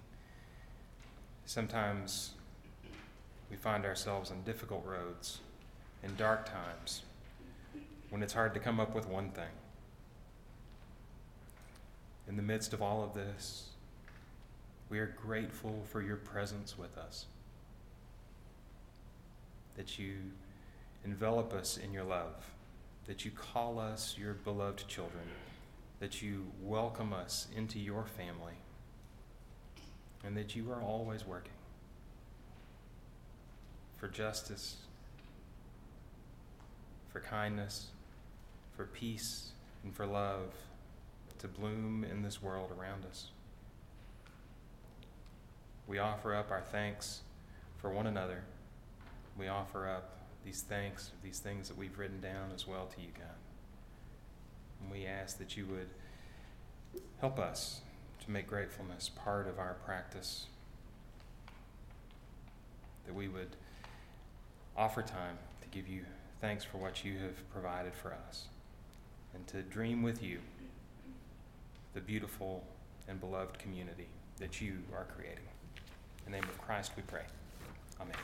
Sometimes 1.45 2.35
we 3.51 3.57
find 3.57 3.85
ourselves 3.85 4.31
on 4.31 4.45
difficult 4.45 4.87
roads, 4.87 5.41
in 6.05 6.15
dark 6.15 6.47
times, 6.47 7.03
when 8.11 8.23
it's 8.23 8.33
hard 8.33 8.55
to 8.55 8.61
come 8.61 8.79
up 8.79 8.95
with 8.95 9.09
one 9.09 9.31
thing. 9.31 9.51
In 12.29 12.37
the 12.37 12.43
midst 12.43 12.73
of 12.73 12.81
all 12.81 13.03
of 13.03 13.13
this, 13.13 13.71
we 14.89 15.01
are 15.01 15.17
grateful 15.21 15.83
for 15.91 16.01
your 16.01 16.15
presence 16.15 16.79
with 16.79 16.97
us, 16.97 17.27
that 19.77 19.99
you 19.99 20.15
envelop 21.05 21.53
us 21.53 21.77
in 21.77 21.93
your 21.93 22.05
love, 22.05 22.53
that 23.07 23.25
you 23.25 23.33
call 23.33 23.81
us 23.81 24.15
your 24.17 24.35
beloved 24.35 24.87
children, 24.87 25.25
that 26.03 26.21
you 26.21 26.45
welcome 26.61 27.13
us 27.13 27.47
into 27.57 27.79
your 27.79 28.05
family, 28.05 28.55
and 30.25 30.37
that 30.37 30.57
you 30.57 30.69
are 30.69 30.83
always 30.83 31.25
working 31.25 31.53
for 33.99 34.09
justice, 34.09 34.79
for 37.13 37.21
kindness, 37.21 37.87
for 38.77 38.87
peace, 38.87 39.53
and 39.85 39.95
for 39.95 40.05
love 40.05 40.53
to 41.39 41.47
bloom 41.47 42.03
in 42.03 42.21
this 42.21 42.43
world 42.43 42.73
around 42.77 43.05
us. 43.05 43.29
We 45.87 46.01
offer 46.01 46.35
up 46.35 46.51
our 46.51 46.63
thanks 46.63 47.21
for 47.79 47.91
one 47.91 48.09
another. 48.09 48.43
We 49.39 49.47
offer 49.47 49.89
up 49.89 50.17
these 50.45 50.63
thanks, 50.63 51.13
these 51.23 51.39
things 51.39 51.69
that 51.69 51.79
we've 51.79 51.97
written 51.97 52.21
down 52.21 52.51
as 52.53 52.67
well 52.67 52.87
to 52.87 53.01
you, 53.01 53.11
God. 53.17 53.52
And 54.83 54.93
we 54.93 55.07
ask 55.07 55.39
that 55.39 55.57
you 55.57 55.67
would 55.67 55.89
help 57.21 57.39
us 57.39 57.81
to 58.25 58.31
make 58.31 58.47
gratefulness 58.47 59.09
part 59.09 59.49
of 59.49 59.59
our 59.59 59.77
practice, 59.85 60.47
that 63.07 63.15
we 63.15 63.29
would 63.29 63.57
offer 64.77 65.03
time 65.03 65.39
to 65.61 65.69
give 65.69 65.89
you 65.89 66.05
thanks 66.41 66.65
for 66.65 66.79
what 66.79 67.05
you 67.05 67.19
have 67.19 67.51
provided 67.53 67.95
for 67.95 68.15
us, 68.29 68.47
and 69.35 69.47
to 69.47 69.63
dream 69.63 70.03
with 70.03 70.23
you 70.23 70.39
the 71.95 72.01
beautiful 72.01 72.65
and 73.09 73.21
beloved 73.21 73.59
community 73.59 74.09
that 74.39 74.61
you 74.61 74.79
are 74.95 75.07
creating. 75.17 75.45
In 76.27 76.33
the 76.33 76.39
name 76.39 76.49
of 76.49 76.59
Christ 76.61 76.93
we 76.97 77.03
pray. 77.03 77.25
Amen. 78.01 78.17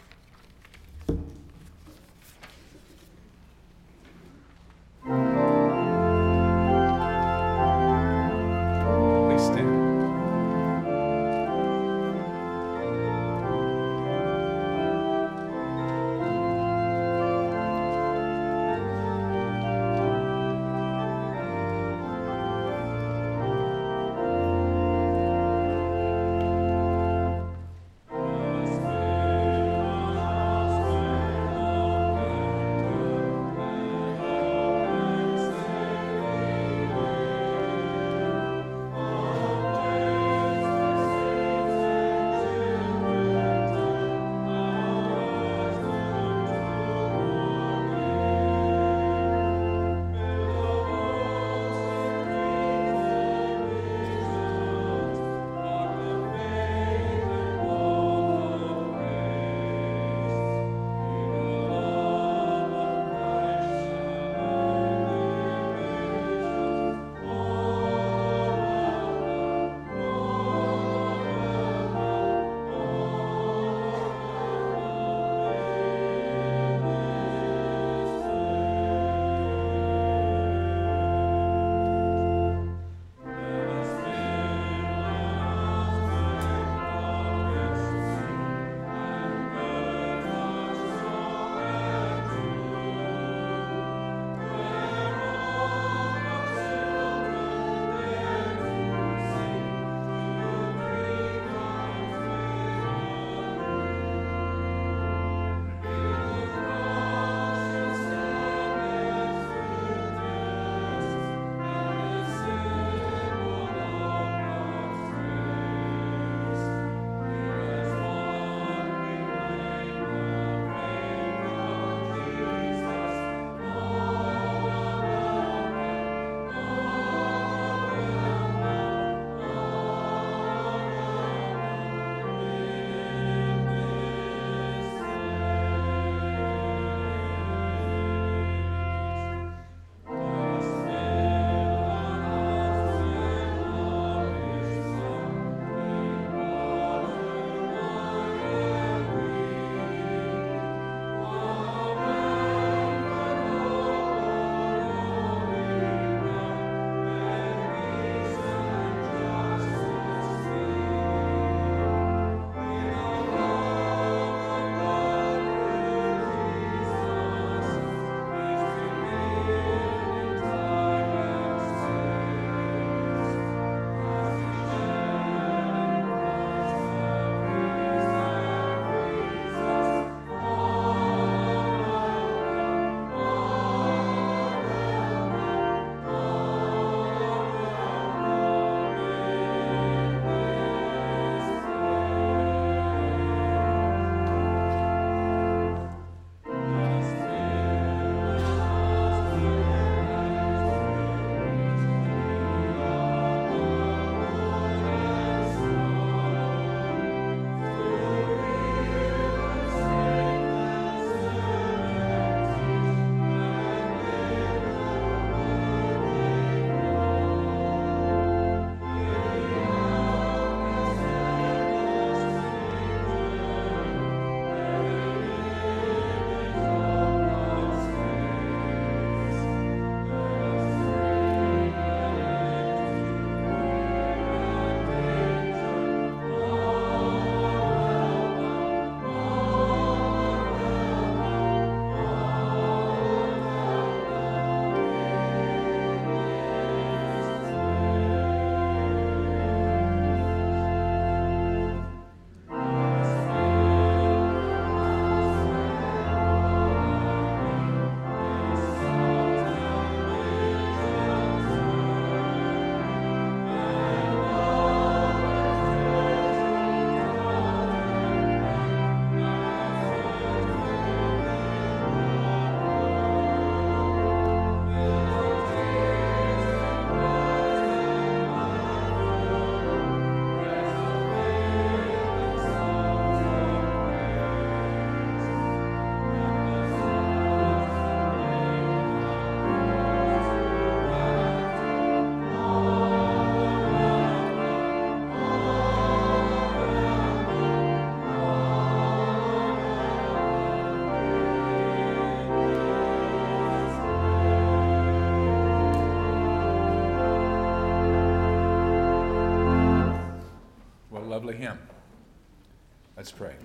Let's 312.99 313.13
pray. 313.13 313.37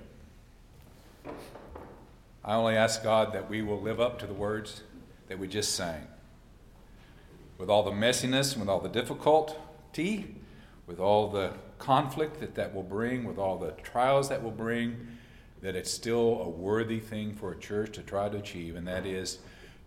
I 2.43 2.55
only 2.55 2.75
ask 2.75 3.03
God 3.03 3.33
that 3.33 3.51
we 3.51 3.61
will 3.61 3.79
live 3.79 4.01
up 4.01 4.17
to 4.17 4.25
the 4.25 4.33
words 4.33 4.81
that 5.27 5.37
we 5.37 5.47
just 5.47 5.75
sang. 5.75 6.07
With 7.59 7.69
all 7.69 7.83
the 7.83 7.91
messiness, 7.91 8.57
with 8.57 8.67
all 8.67 8.79
the 8.79 8.89
difficulty, 8.89 10.37
with 10.87 10.99
all 10.99 11.29
the 11.29 11.53
conflict 11.77 12.39
that 12.39 12.55
that 12.55 12.73
will 12.73 12.81
bring, 12.81 13.25
with 13.25 13.37
all 13.37 13.59
the 13.59 13.73
trials 13.83 14.27
that 14.29 14.41
will 14.41 14.49
bring, 14.49 14.97
that 15.61 15.75
it's 15.75 15.91
still 15.91 16.41
a 16.41 16.49
worthy 16.49 16.99
thing 16.99 17.31
for 17.31 17.51
a 17.51 17.55
church 17.55 17.93
to 17.93 18.01
try 18.01 18.29
to 18.29 18.37
achieve, 18.37 18.75
and 18.75 18.87
that 18.87 19.05
is 19.05 19.37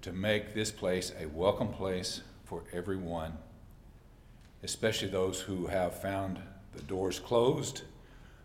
to 0.02 0.12
make 0.12 0.54
this 0.54 0.70
place 0.70 1.12
a 1.20 1.26
welcome 1.26 1.72
place 1.72 2.20
for 2.44 2.62
everyone, 2.72 3.36
especially 4.62 5.08
those 5.08 5.40
who 5.40 5.66
have 5.66 6.00
found 6.00 6.38
the 6.76 6.82
doors 6.82 7.18
closed, 7.18 7.82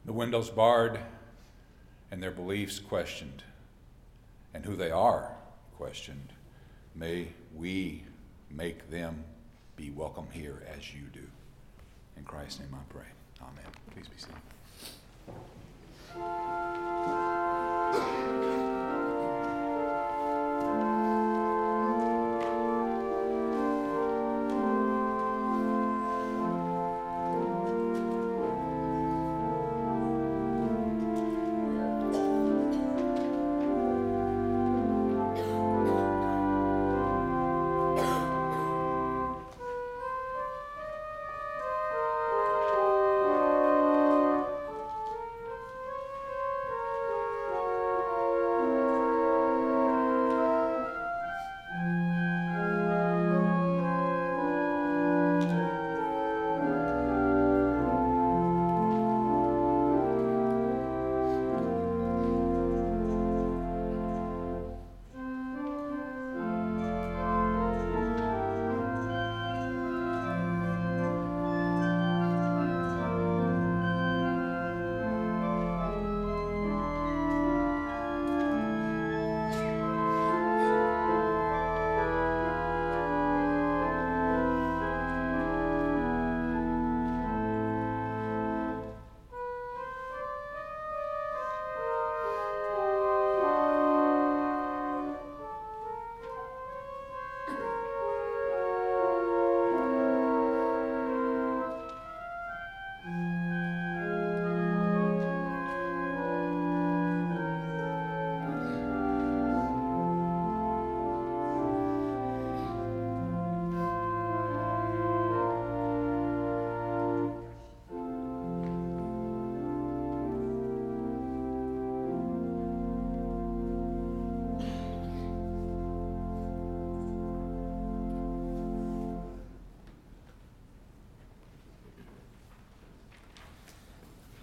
the 0.05 0.13
windows 0.13 0.49
barred, 0.49 0.99
and 2.11 2.21
their 2.21 2.31
beliefs 2.31 2.79
questioned, 2.79 3.43
and 4.53 4.65
who 4.65 4.75
they 4.75 4.91
are 4.91 5.31
questioned. 5.77 6.33
May 6.95 7.29
we 7.55 8.03
make 8.49 8.89
them 8.89 9.23
be 9.75 9.89
welcome 9.89 10.27
here 10.31 10.61
as 10.75 10.93
you 10.93 11.01
do. 11.13 11.27
In 12.17 12.23
Christ's 12.23 12.59
name 12.59 12.73
I 12.73 12.93
pray. 12.93 13.07
Amen. 13.41 13.65
Please 13.93 14.07
be 14.07 14.17
seated. 14.17 14.35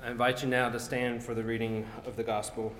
I 0.01 0.13
invite 0.13 0.43
you 0.43 0.49
now 0.49 0.69
to 0.69 0.79
stand 0.79 1.25
for 1.25 1.35
the 1.35 1.43
reading 1.43 1.85
of 2.07 2.15
the 2.15 2.23
gospel. 2.23 2.73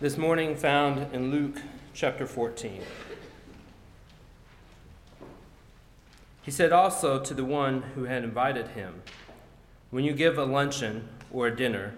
This 0.00 0.18
morning, 0.18 0.56
found 0.56 1.14
in 1.14 1.30
Luke 1.30 1.62
chapter 1.94 2.26
14. 2.26 2.82
He 6.42 6.50
said 6.50 6.72
also 6.72 7.20
to 7.20 7.34
the 7.34 7.44
one 7.44 7.82
who 7.94 8.04
had 8.04 8.24
invited 8.24 8.68
him, 8.68 9.02
When 9.90 10.02
you 10.02 10.12
give 10.12 10.38
a 10.38 10.44
luncheon 10.44 11.08
or 11.30 11.46
a 11.46 11.54
dinner, 11.54 11.94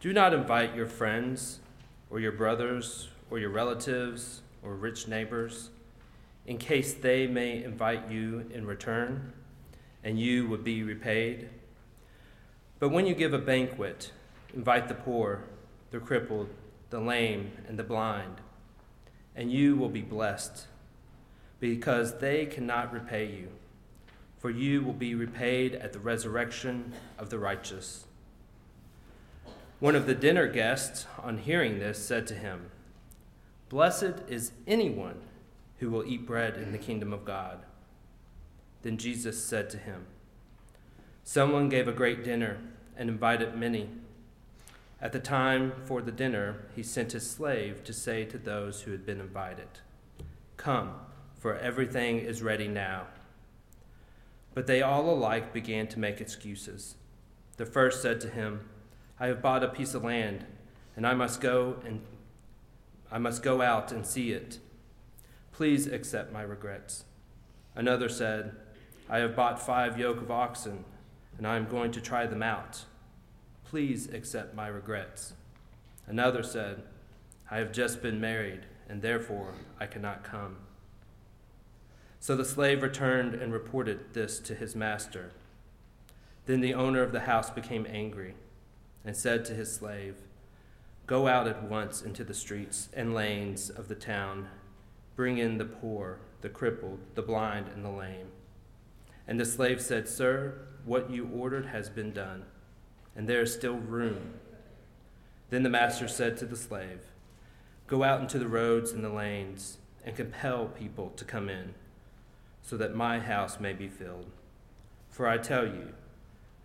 do 0.00 0.12
not 0.12 0.34
invite 0.34 0.74
your 0.74 0.86
friends 0.86 1.60
or 2.10 2.18
your 2.18 2.32
brothers 2.32 3.10
or 3.30 3.38
your 3.38 3.50
relatives 3.50 4.42
or 4.60 4.74
rich 4.74 5.06
neighbors, 5.06 5.70
in 6.48 6.58
case 6.58 6.94
they 6.94 7.28
may 7.28 7.62
invite 7.62 8.10
you 8.10 8.44
in 8.52 8.66
return 8.66 9.32
and 10.04 10.20
you 10.20 10.46
would 10.46 10.62
be 10.62 10.82
repaid. 10.82 11.48
But 12.78 12.90
when 12.90 13.06
you 13.06 13.14
give 13.14 13.32
a 13.32 13.38
banquet, 13.38 14.12
invite 14.54 14.86
the 14.86 14.94
poor, 14.94 15.44
the 15.90 15.98
crippled, 15.98 16.50
the 16.90 17.00
lame, 17.00 17.52
and 17.66 17.78
the 17.78 17.82
blind, 17.82 18.36
and 19.34 19.50
you 19.50 19.74
will 19.74 19.88
be 19.88 20.02
blessed, 20.02 20.66
because 21.58 22.18
they 22.18 22.44
cannot 22.44 22.92
repay 22.92 23.26
you, 23.26 23.48
for 24.38 24.50
you 24.50 24.82
will 24.82 24.92
be 24.92 25.14
repaid 25.14 25.74
at 25.74 25.94
the 25.94 25.98
resurrection 25.98 26.92
of 27.18 27.30
the 27.30 27.38
righteous. 27.38 28.04
One 29.80 29.96
of 29.96 30.06
the 30.06 30.14
dinner 30.14 30.46
guests, 30.46 31.06
on 31.22 31.38
hearing 31.38 31.78
this, 31.78 32.04
said 32.04 32.26
to 32.28 32.34
him, 32.34 32.70
Blessed 33.70 34.22
is 34.28 34.52
anyone 34.66 35.20
who 35.78 35.90
will 35.90 36.04
eat 36.04 36.26
bread 36.26 36.56
in 36.56 36.72
the 36.72 36.78
kingdom 36.78 37.12
of 37.12 37.24
God. 37.24 37.64
Then 38.84 38.98
Jesus 38.98 39.42
said 39.42 39.70
to 39.70 39.78
him, 39.78 40.04
Someone 41.22 41.70
gave 41.70 41.88
a 41.88 41.92
great 41.92 42.22
dinner 42.22 42.58
and 42.98 43.08
invited 43.08 43.56
many. 43.56 43.88
At 45.00 45.12
the 45.12 45.20
time 45.20 45.72
for 45.86 46.02
the 46.02 46.12
dinner, 46.12 46.66
he 46.76 46.82
sent 46.82 47.12
his 47.12 47.28
slave 47.28 47.82
to 47.84 47.94
say 47.94 48.26
to 48.26 48.36
those 48.36 48.82
who 48.82 48.90
had 48.90 49.06
been 49.06 49.22
invited, 49.22 49.68
Come, 50.58 50.96
for 51.40 51.56
everything 51.56 52.18
is 52.18 52.42
ready 52.42 52.68
now. 52.68 53.06
But 54.52 54.66
they 54.66 54.82
all 54.82 55.08
alike 55.08 55.54
began 55.54 55.86
to 55.86 55.98
make 55.98 56.20
excuses. 56.20 56.96
The 57.56 57.64
first 57.64 58.02
said 58.02 58.20
to 58.20 58.28
him, 58.28 58.68
I 59.18 59.28
have 59.28 59.40
bought 59.40 59.64
a 59.64 59.68
piece 59.68 59.94
of 59.94 60.04
land, 60.04 60.44
and 60.94 61.06
I 61.06 61.14
must 61.14 61.40
go 61.40 61.76
and 61.86 62.02
I 63.10 63.16
must 63.16 63.42
go 63.42 63.62
out 63.62 63.92
and 63.92 64.04
see 64.04 64.32
it. 64.32 64.58
Please 65.52 65.86
accept 65.86 66.34
my 66.34 66.42
regrets. 66.42 67.04
Another 67.74 68.10
said, 68.10 68.54
I 69.08 69.18
have 69.18 69.36
bought 69.36 69.64
five 69.64 69.98
yoke 69.98 70.22
of 70.22 70.30
oxen, 70.30 70.84
and 71.36 71.46
I 71.46 71.56
am 71.56 71.66
going 71.66 71.92
to 71.92 72.00
try 72.00 72.26
them 72.26 72.42
out. 72.42 72.84
Please 73.64 74.08
accept 74.08 74.54
my 74.54 74.68
regrets. 74.68 75.34
Another 76.06 76.42
said, 76.42 76.82
I 77.50 77.58
have 77.58 77.72
just 77.72 78.02
been 78.02 78.20
married, 78.20 78.62
and 78.88 79.02
therefore 79.02 79.54
I 79.78 79.86
cannot 79.86 80.24
come. 80.24 80.56
So 82.20 82.34
the 82.34 82.44
slave 82.44 82.82
returned 82.82 83.34
and 83.34 83.52
reported 83.52 84.14
this 84.14 84.38
to 84.40 84.54
his 84.54 84.74
master. 84.74 85.32
Then 86.46 86.60
the 86.60 86.74
owner 86.74 87.02
of 87.02 87.12
the 87.12 87.20
house 87.20 87.50
became 87.50 87.86
angry 87.88 88.34
and 89.04 89.16
said 89.16 89.44
to 89.44 89.54
his 89.54 89.74
slave, 89.74 90.16
Go 91.06 91.28
out 91.28 91.46
at 91.46 91.62
once 91.64 92.00
into 92.00 92.24
the 92.24 92.32
streets 92.32 92.88
and 92.94 93.14
lanes 93.14 93.68
of 93.68 93.88
the 93.88 93.94
town, 93.94 94.48
bring 95.16 95.36
in 95.36 95.58
the 95.58 95.66
poor, 95.66 96.20
the 96.40 96.48
crippled, 96.48 97.00
the 97.14 97.20
blind, 97.20 97.66
and 97.68 97.84
the 97.84 97.90
lame. 97.90 98.28
And 99.26 99.40
the 99.40 99.44
slave 99.44 99.80
said, 99.80 100.08
Sir, 100.08 100.66
what 100.84 101.10
you 101.10 101.28
ordered 101.34 101.66
has 101.66 101.88
been 101.88 102.12
done, 102.12 102.44
and 103.16 103.28
there 103.28 103.42
is 103.42 103.54
still 103.54 103.76
room. 103.76 104.34
Then 105.50 105.62
the 105.62 105.70
master 105.70 106.08
said 106.08 106.36
to 106.38 106.46
the 106.46 106.56
slave, 106.56 107.00
Go 107.86 108.02
out 108.02 108.20
into 108.20 108.38
the 108.38 108.48
roads 108.48 108.92
and 108.92 109.04
the 109.04 109.10
lanes, 109.10 109.78
and 110.04 110.16
compel 110.16 110.66
people 110.66 111.10
to 111.16 111.24
come 111.24 111.48
in, 111.48 111.74
so 112.62 112.76
that 112.76 112.94
my 112.94 113.20
house 113.20 113.60
may 113.60 113.72
be 113.72 113.88
filled. 113.88 114.30
For 115.10 115.28
I 115.28 115.38
tell 115.38 115.66
you, 115.66 115.94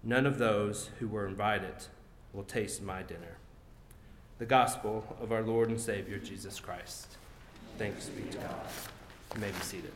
None 0.03 0.25
of 0.25 0.37
those 0.37 0.91
who 0.99 1.07
were 1.07 1.27
invited 1.27 1.87
will 2.31 2.43
taste 2.43 2.81
my 2.81 3.01
dinner. 3.03 3.37
The 4.37 4.45
gospel 4.45 5.17
of 5.21 5.33
our 5.33 5.41
Lord 5.41 5.69
and 5.69 5.79
Savior 5.79 6.17
Jesus 6.19 6.59
Christ. 6.59 7.17
Thanks 7.77 8.07
be 8.07 8.23
to 8.31 8.37
God. 8.37 8.67
You 9.35 9.41
may 9.41 9.51
be 9.51 9.59
seated. 9.59 9.91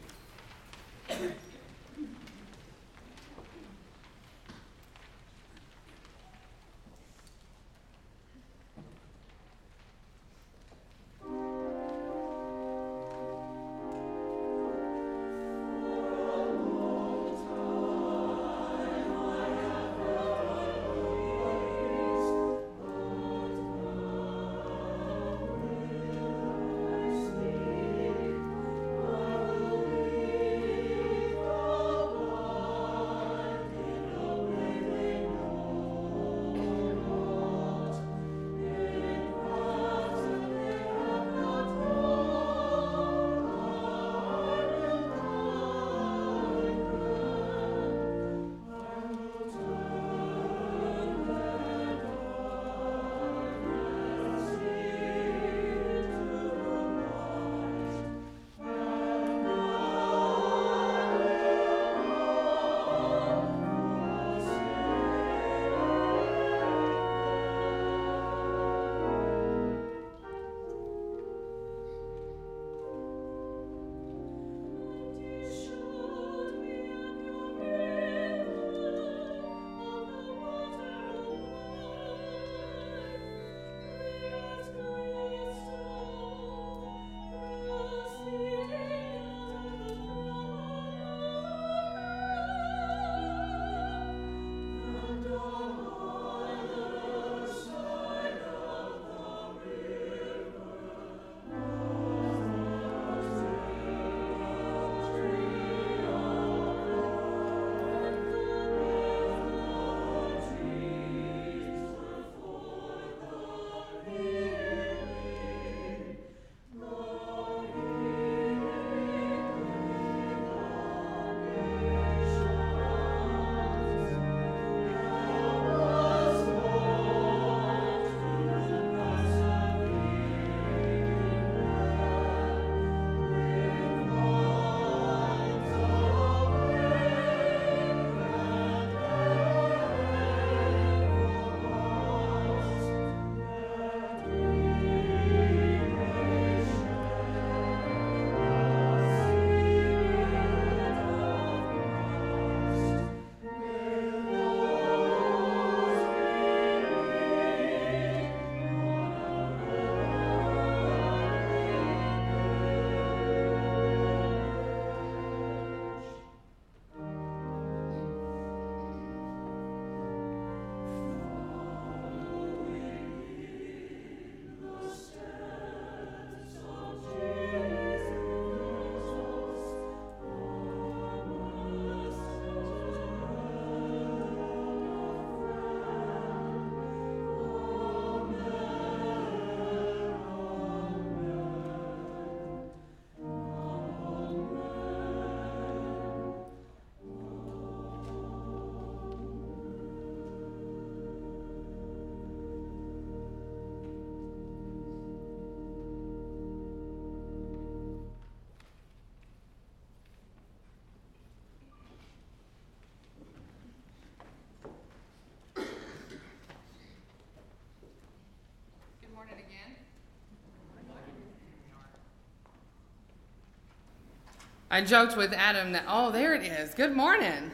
I 224.74 224.82
joked 224.82 225.16
with 225.16 225.34
Adam 225.34 225.72
that, 225.74 225.84
oh, 225.88 226.10
there 226.10 226.34
it 226.34 226.42
is. 226.42 226.74
Good 226.74 226.96
morning. 226.96 227.52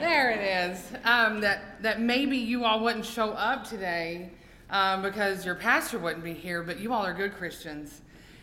There 0.00 0.32
it 0.32 0.72
is. 0.72 0.92
Um, 1.04 1.40
that, 1.40 1.80
that 1.82 2.00
maybe 2.00 2.36
you 2.36 2.64
all 2.64 2.80
wouldn't 2.80 3.04
show 3.04 3.30
up 3.30 3.64
today 3.64 4.30
um, 4.70 5.02
because 5.02 5.46
your 5.46 5.54
pastor 5.54 6.00
wouldn't 6.00 6.24
be 6.24 6.34
here, 6.34 6.64
but 6.64 6.80
you 6.80 6.92
all 6.92 7.06
are 7.06 7.14
good 7.14 7.36
Christians. 7.36 8.00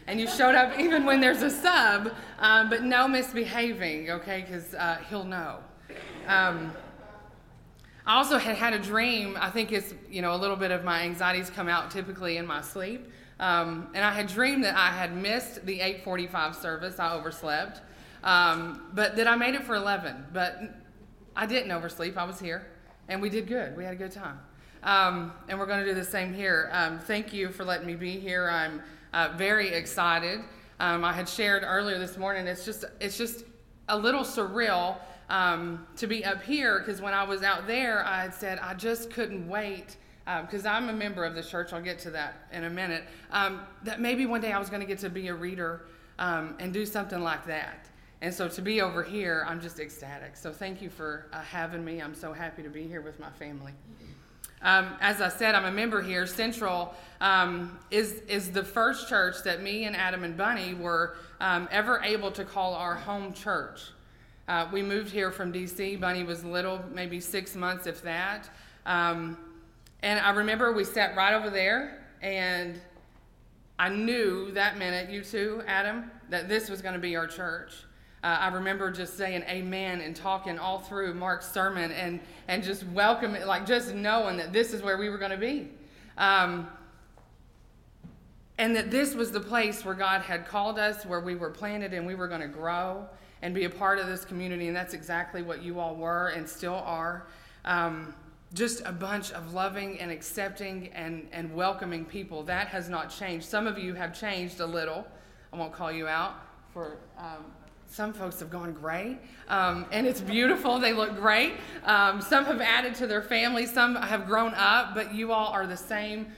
And 0.07 0.17
you 0.17 0.29
showed 0.29 0.55
up 0.55 0.79
even 0.79 1.03
when 1.03 1.19
there's 1.19 1.41
a 1.41 1.49
sub, 1.49 2.13
um, 2.39 2.69
but 2.69 2.83
no 2.83 3.05
misbehaving, 3.05 4.11
okay, 4.11 4.45
because 4.47 4.73
uh, 4.75 4.99
he'll 5.09 5.25
know. 5.25 5.57
Um, 6.25 6.71
I 8.05 8.15
also 8.15 8.37
had 8.37 8.55
had 8.55 8.71
a 8.71 8.79
dream. 8.79 9.37
I 9.37 9.49
think 9.49 9.73
it's, 9.73 9.93
you 10.09 10.21
know, 10.21 10.33
a 10.33 10.37
little 10.37 10.55
bit 10.55 10.71
of 10.71 10.85
my 10.85 11.01
anxieties 11.01 11.49
come 11.49 11.67
out 11.67 11.91
typically 11.91 12.37
in 12.37 12.47
my 12.47 12.61
sleep. 12.61 13.11
Um, 13.39 13.89
and 13.93 14.03
I 14.03 14.11
had 14.11 14.27
dreamed 14.27 14.63
that 14.63 14.75
I 14.75 14.89
had 14.89 15.15
missed 15.15 15.65
the 15.65 15.79
8:45 15.79 16.55
service. 16.55 16.99
I 16.99 17.13
overslept, 17.13 17.81
um, 18.23 18.89
but 18.93 19.15
that 19.15 19.27
I 19.27 19.35
made 19.35 19.55
it 19.55 19.63
for 19.63 19.75
11. 19.75 20.27
But 20.31 20.61
I 21.35 21.45
didn't 21.45 21.71
oversleep. 21.71 22.17
I 22.17 22.23
was 22.25 22.39
here, 22.39 22.67
and 23.07 23.21
we 23.21 23.29
did 23.29 23.47
good. 23.47 23.75
We 23.75 23.83
had 23.83 23.93
a 23.93 23.97
good 23.97 24.11
time. 24.11 24.39
Um, 24.83 25.33
and 25.47 25.57
we're 25.57 25.65
going 25.65 25.79
to 25.79 25.85
do 25.85 25.93
the 25.93 26.03
same 26.03 26.33
here. 26.33 26.69
Um, 26.73 26.99
thank 26.99 27.33
you 27.33 27.49
for 27.49 27.63
letting 27.63 27.87
me 27.87 27.95
be 27.95 28.19
here. 28.19 28.49
I'm 28.49 28.81
uh, 29.13 29.29
very 29.37 29.69
excited. 29.69 30.41
Um, 30.79 31.05
I 31.05 31.13
had 31.13 31.29
shared 31.29 31.63
earlier 31.65 31.97
this 31.97 32.17
morning. 32.17 32.47
It's 32.47 32.65
just 32.65 32.83
it's 32.99 33.17
just 33.17 33.45
a 33.89 33.97
little 33.97 34.23
surreal 34.23 34.97
um, 35.29 35.87
to 35.97 36.07
be 36.07 36.25
up 36.25 36.43
here 36.43 36.79
because 36.79 37.01
when 37.01 37.13
I 37.13 37.23
was 37.23 37.43
out 37.43 37.67
there, 37.67 38.05
I 38.05 38.23
had 38.23 38.33
said 38.33 38.59
I 38.59 38.73
just 38.73 39.09
couldn't 39.11 39.47
wait 39.47 39.97
because 40.25 40.65
um, 40.65 40.73
I'm 40.73 40.89
a 40.89 40.93
member 40.93 41.25
of 41.25 41.35
the 41.35 41.43
church, 41.43 41.73
I'll 41.73 41.81
get 41.81 41.99
to 41.99 42.11
that 42.11 42.47
in 42.51 42.63
a 42.63 42.69
minute, 42.69 43.03
um, 43.31 43.61
that 43.83 43.99
maybe 43.99 44.25
one 44.25 44.41
day 44.41 44.51
I 44.51 44.59
was 44.59 44.69
going 44.69 44.81
to 44.81 44.87
get 44.87 44.99
to 44.99 45.09
be 45.09 45.27
a 45.27 45.33
reader 45.33 45.85
um, 46.19 46.55
and 46.59 46.73
do 46.73 46.85
something 46.85 47.21
like 47.21 47.45
that. 47.47 47.87
And 48.21 48.33
so 48.33 48.47
to 48.47 48.61
be 48.61 48.81
over 48.81 49.03
here, 49.03 49.45
I'm 49.47 49.59
just 49.59 49.79
ecstatic. 49.79 50.37
So 50.37 50.53
thank 50.53 50.81
you 50.81 50.89
for 50.89 51.25
uh, 51.33 51.41
having 51.41 51.83
me. 51.83 52.01
I'm 52.01 52.15
so 52.15 52.31
happy 52.31 52.63
to 52.63 52.69
be 52.69 52.87
here 52.87 53.01
with 53.01 53.19
my 53.19 53.29
family. 53.31 53.73
Um, 54.61 54.95
as 55.01 55.19
I 55.19 55.27
said, 55.27 55.55
I'm 55.55 55.65
a 55.65 55.71
member 55.71 56.01
here. 56.01 56.25
Central 56.25 56.93
um, 57.19 57.77
is 57.91 58.21
is 58.29 58.49
the 58.49 58.63
first 58.63 59.09
church 59.09 59.43
that 59.43 59.61
me 59.61 59.83
and 59.83 59.93
Adam 59.93 60.23
and 60.23 60.37
Bunny 60.37 60.73
were 60.73 61.17
um, 61.41 61.67
ever 61.69 61.99
able 62.01 62.31
to 62.31 62.45
call 62.45 62.73
our 62.73 62.95
home 62.95 63.33
church. 63.33 63.81
Uh, 64.47 64.69
we 64.71 64.81
moved 64.81 65.11
here 65.11 65.31
from 65.31 65.51
D.C. 65.51 65.97
Bunny 65.97 66.23
was 66.23 66.45
little, 66.45 66.81
maybe 66.93 67.19
six 67.19 67.55
months, 67.55 67.87
if 67.87 68.01
that. 68.03 68.49
Um, 68.85 69.37
and 70.03 70.19
I 70.19 70.31
remember 70.31 70.71
we 70.71 70.83
sat 70.83 71.15
right 71.15 71.33
over 71.33 71.49
there, 71.49 72.05
and 72.21 72.79
I 73.79 73.89
knew 73.89 74.51
that 74.51 74.77
minute, 74.77 75.09
you 75.09 75.23
too, 75.23 75.63
Adam, 75.65 76.11
that 76.29 76.47
this 76.47 76.69
was 76.69 76.81
going 76.81 76.93
to 76.93 76.99
be 76.99 77.15
our 77.15 77.25
church. 77.25 77.73
Uh, 78.23 78.37
I 78.39 78.47
remember 78.49 78.91
just 78.91 79.17
saying 79.17 79.43
amen 79.49 80.01
and 80.01 80.15
talking 80.15 80.59
all 80.59 80.79
through 80.79 81.13
Mark's 81.13 81.51
sermon 81.51 81.91
and, 81.91 82.19
and 82.47 82.63
just 82.63 82.85
welcoming, 82.87 83.45
like 83.45 83.65
just 83.65 83.93
knowing 83.93 84.37
that 84.37 84.53
this 84.53 84.73
is 84.73 84.81
where 84.81 84.97
we 84.97 85.09
were 85.09 85.17
going 85.17 85.31
to 85.31 85.37
be. 85.37 85.69
Um, 86.17 86.67
and 88.57 88.75
that 88.75 88.91
this 88.91 89.15
was 89.15 89.31
the 89.31 89.39
place 89.39 89.83
where 89.83 89.95
God 89.95 90.21
had 90.21 90.45
called 90.45 90.77
us, 90.77 91.05
where 91.05 91.19
we 91.19 91.35
were 91.35 91.49
planted 91.49 91.93
and 91.93 92.05
we 92.05 92.15
were 92.15 92.27
going 92.27 92.41
to 92.41 92.47
grow 92.47 93.05
and 93.41 93.53
be 93.53 93.65
a 93.65 93.69
part 93.69 93.99
of 93.99 94.07
this 94.07 94.23
community. 94.23 94.67
And 94.67 94.75
that's 94.75 94.93
exactly 94.93 95.41
what 95.41 95.63
you 95.63 95.79
all 95.79 95.95
were 95.95 96.29
and 96.29 96.47
still 96.47 96.75
are. 96.75 97.27
Um, 97.65 98.13
just 98.53 98.81
a 98.85 98.91
bunch 98.91 99.31
of 99.31 99.53
loving 99.53 99.99
and 99.99 100.11
accepting 100.11 100.89
and, 100.93 101.27
and 101.31 101.53
welcoming 101.55 102.05
people. 102.05 102.43
That 102.43 102.67
has 102.67 102.87
not 102.87 103.09
changed. 103.09 103.45
Some 103.45 103.67
of 103.67 103.79
you 103.79 103.93
have 103.95 104.17
changed 104.17 104.59
a 104.59 104.65
little. 104.65 105.07
I 105.51 105.57
won't 105.57 105.73
call 105.73 105.91
you 105.91 106.07
out 106.07 106.35
for. 106.71 106.97
Um, 107.17 107.45
some 107.87 108.11
folks 108.11 108.39
have 108.39 108.49
gone 108.49 108.73
gray, 108.73 109.19
um, 109.49 109.85
and 109.91 110.07
it's 110.07 110.19
beautiful. 110.19 110.79
They 110.79 110.93
look 110.93 111.15
great. 111.15 111.53
Um, 111.83 112.21
some 112.21 112.43
have 112.45 112.59
added 112.59 112.95
to 112.95 113.05
their 113.05 113.21
family, 113.21 113.67
some 113.67 113.95
have 113.95 114.25
grown 114.25 114.55
up, 114.55 114.95
but 114.95 115.13
you 115.13 115.31
all 115.31 115.49
are 115.49 115.67
the 115.67 115.77
same 115.77 116.31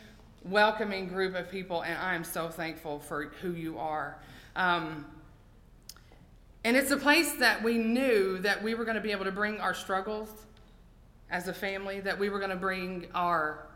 welcoming 0.43 1.07
group 1.07 1.34
of 1.34 1.49
people, 1.49 1.82
and 1.84 1.97
I 1.97 2.13
am 2.13 2.26
so 2.26 2.49
thankful 2.49 2.99
for 2.99 3.32
who 3.41 3.51
you 3.51 3.78
are. 3.78 4.20
Um, 4.57 5.05
and 6.66 6.76
it's 6.76 6.91
a 6.91 6.97
place 6.97 7.32
that 7.34 7.63
we 7.63 7.78
knew 7.78 8.38
that 8.39 8.61
we 8.61 8.74
were 8.74 8.84
going 8.84 8.95
to 8.95 9.01
be 9.01 9.13
able 9.13 9.26
to 9.26 9.32
bring 9.32 9.61
our 9.61 9.74
struggles 9.74 10.30
as 11.30 11.47
a 11.47 11.53
family, 11.53 11.99
that 12.01 12.17
we 12.17 12.30
were 12.30 12.39
going 12.39 12.51
to 12.51 12.55
bring 12.55 13.07
our 13.13 13.67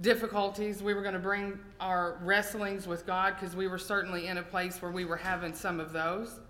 difficulties, 0.00 0.82
we 0.82 0.94
were 0.94 1.02
going 1.02 1.14
to 1.14 1.20
bring 1.20 1.58
our 1.80 2.18
wrestlings 2.22 2.86
with 2.86 3.06
God, 3.06 3.34
because 3.38 3.54
we 3.54 3.68
were 3.68 3.78
certainly 3.78 4.26
in 4.26 4.38
a 4.38 4.42
place 4.42 4.80
where 4.80 4.90
we 4.90 5.04
were 5.04 5.16
having 5.16 5.54
some 5.54 5.80
of 5.80 5.92
those 5.92 6.40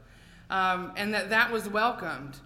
um, 0.53 0.93
and 0.97 1.13
that 1.15 1.31
that 1.31 1.51
was 1.51 1.69
welcomed 1.69 2.39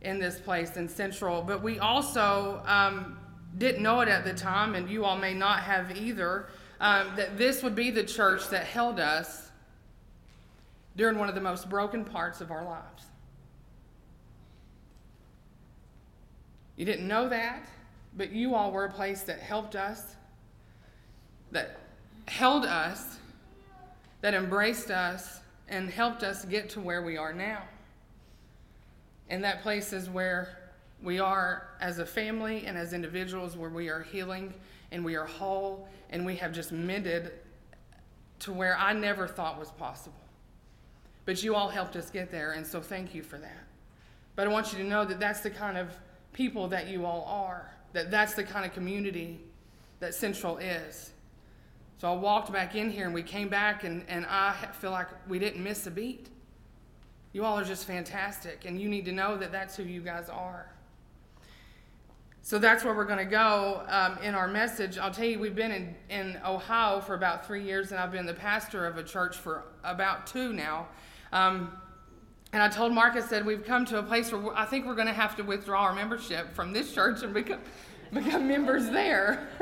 in 0.00 0.18
this 0.18 0.40
place 0.40 0.76
in 0.76 0.88
Central. 0.88 1.42
But 1.42 1.62
we 1.62 1.78
also 1.78 2.62
um, 2.64 3.18
didn't 3.58 3.82
know 3.82 4.00
it 4.00 4.08
at 4.08 4.24
the 4.24 4.32
time, 4.32 4.74
and 4.74 4.88
you 4.88 5.04
all 5.04 5.16
may 5.16 5.34
not 5.34 5.60
have 5.60 5.96
either, 5.96 6.48
um, 6.80 7.08
that 7.16 7.36
this 7.36 7.62
would 7.62 7.74
be 7.74 7.90
the 7.90 8.02
church 8.02 8.48
that 8.48 8.64
held 8.64 8.98
us 8.98 9.50
during 10.96 11.18
one 11.18 11.28
of 11.28 11.34
the 11.34 11.40
most 11.40 11.68
broken 11.68 12.02
parts 12.02 12.40
of 12.40 12.50
our 12.50 12.64
lives. 12.64 13.04
You 16.80 16.86
didn't 16.86 17.08
know 17.08 17.28
that, 17.28 17.66
but 18.16 18.32
you 18.32 18.54
all 18.54 18.72
were 18.72 18.86
a 18.86 18.90
place 18.90 19.20
that 19.24 19.38
helped 19.38 19.76
us, 19.76 20.16
that 21.52 21.78
held 22.26 22.64
us, 22.64 23.18
that 24.22 24.32
embraced 24.32 24.90
us, 24.90 25.40
and 25.68 25.90
helped 25.90 26.22
us 26.22 26.46
get 26.46 26.70
to 26.70 26.80
where 26.80 27.02
we 27.02 27.18
are 27.18 27.34
now. 27.34 27.64
And 29.28 29.44
that 29.44 29.60
place 29.60 29.92
is 29.92 30.08
where 30.08 30.70
we 31.02 31.20
are 31.20 31.68
as 31.82 31.98
a 31.98 32.06
family 32.06 32.64
and 32.64 32.78
as 32.78 32.94
individuals, 32.94 33.58
where 33.58 33.68
we 33.68 33.90
are 33.90 34.02
healing 34.02 34.54
and 34.90 35.04
we 35.04 35.16
are 35.16 35.26
whole 35.26 35.86
and 36.08 36.24
we 36.24 36.34
have 36.36 36.50
just 36.50 36.72
mended 36.72 37.32
to 38.38 38.54
where 38.54 38.74
I 38.78 38.94
never 38.94 39.28
thought 39.28 39.58
was 39.58 39.70
possible. 39.72 40.16
But 41.26 41.42
you 41.42 41.54
all 41.54 41.68
helped 41.68 41.94
us 41.96 42.08
get 42.08 42.30
there, 42.30 42.52
and 42.52 42.66
so 42.66 42.80
thank 42.80 43.14
you 43.14 43.22
for 43.22 43.36
that. 43.36 43.66
But 44.34 44.48
I 44.48 44.50
want 44.50 44.72
you 44.72 44.78
to 44.78 44.84
know 44.84 45.04
that 45.04 45.20
that's 45.20 45.40
the 45.40 45.50
kind 45.50 45.76
of 45.76 45.90
people 46.32 46.68
that 46.68 46.88
you 46.88 47.04
all 47.06 47.24
are, 47.24 47.70
that 47.92 48.10
that's 48.10 48.34
the 48.34 48.44
kind 48.44 48.64
of 48.64 48.72
community 48.72 49.40
that 50.00 50.14
Central 50.14 50.58
is. 50.58 51.10
So 51.98 52.10
I 52.10 52.16
walked 52.16 52.50
back 52.50 52.74
in 52.74 52.90
here 52.90 53.04
and 53.04 53.14
we 53.14 53.22
came 53.22 53.48
back, 53.48 53.84
and, 53.84 54.04
and 54.08 54.24
I 54.26 54.54
feel 54.80 54.90
like 54.90 55.08
we 55.28 55.38
didn't 55.38 55.62
miss 55.62 55.86
a 55.86 55.90
beat. 55.90 56.28
You 57.32 57.44
all 57.44 57.58
are 57.58 57.64
just 57.64 57.84
fantastic, 57.86 58.64
and 58.64 58.80
you 58.80 58.88
need 58.88 59.04
to 59.04 59.12
know 59.12 59.36
that 59.36 59.52
that's 59.52 59.76
who 59.76 59.82
you 59.82 60.00
guys 60.00 60.28
are. 60.28 60.72
So 62.42 62.58
that's 62.58 62.84
where 62.84 62.94
we're 62.94 63.04
going 63.04 63.18
to 63.18 63.24
go 63.26 63.82
um, 63.88 64.18
in 64.22 64.34
our 64.34 64.48
message. 64.48 64.96
I'll 64.96 65.12
tell 65.12 65.26
you, 65.26 65.38
we've 65.38 65.54
been 65.54 65.70
in, 65.70 65.94
in 66.08 66.40
Ohio 66.44 67.00
for 67.00 67.14
about 67.14 67.46
three 67.46 67.62
years, 67.62 67.90
and 67.90 68.00
I've 68.00 68.10
been 68.10 68.24
the 68.24 68.34
pastor 68.34 68.86
of 68.86 68.96
a 68.96 69.02
church 69.04 69.36
for 69.36 69.64
about 69.84 70.26
two 70.26 70.54
now. 70.54 70.88
Um, 71.32 71.70
and 72.52 72.62
I 72.62 72.68
told 72.68 72.96
I 72.96 73.20
said, 73.20 73.46
we've 73.46 73.64
come 73.64 73.84
to 73.86 73.98
a 73.98 74.02
place 74.02 74.32
where 74.32 74.56
I 74.56 74.64
think 74.64 74.86
we're 74.86 74.96
going 74.96 75.06
to 75.06 75.12
have 75.12 75.36
to 75.36 75.42
withdraw 75.42 75.82
our 75.82 75.94
membership 75.94 76.52
from 76.54 76.72
this 76.72 76.92
church 76.92 77.22
and 77.22 77.32
become, 77.32 77.60
become 78.12 78.48
members 78.48 78.90
there 78.90 79.48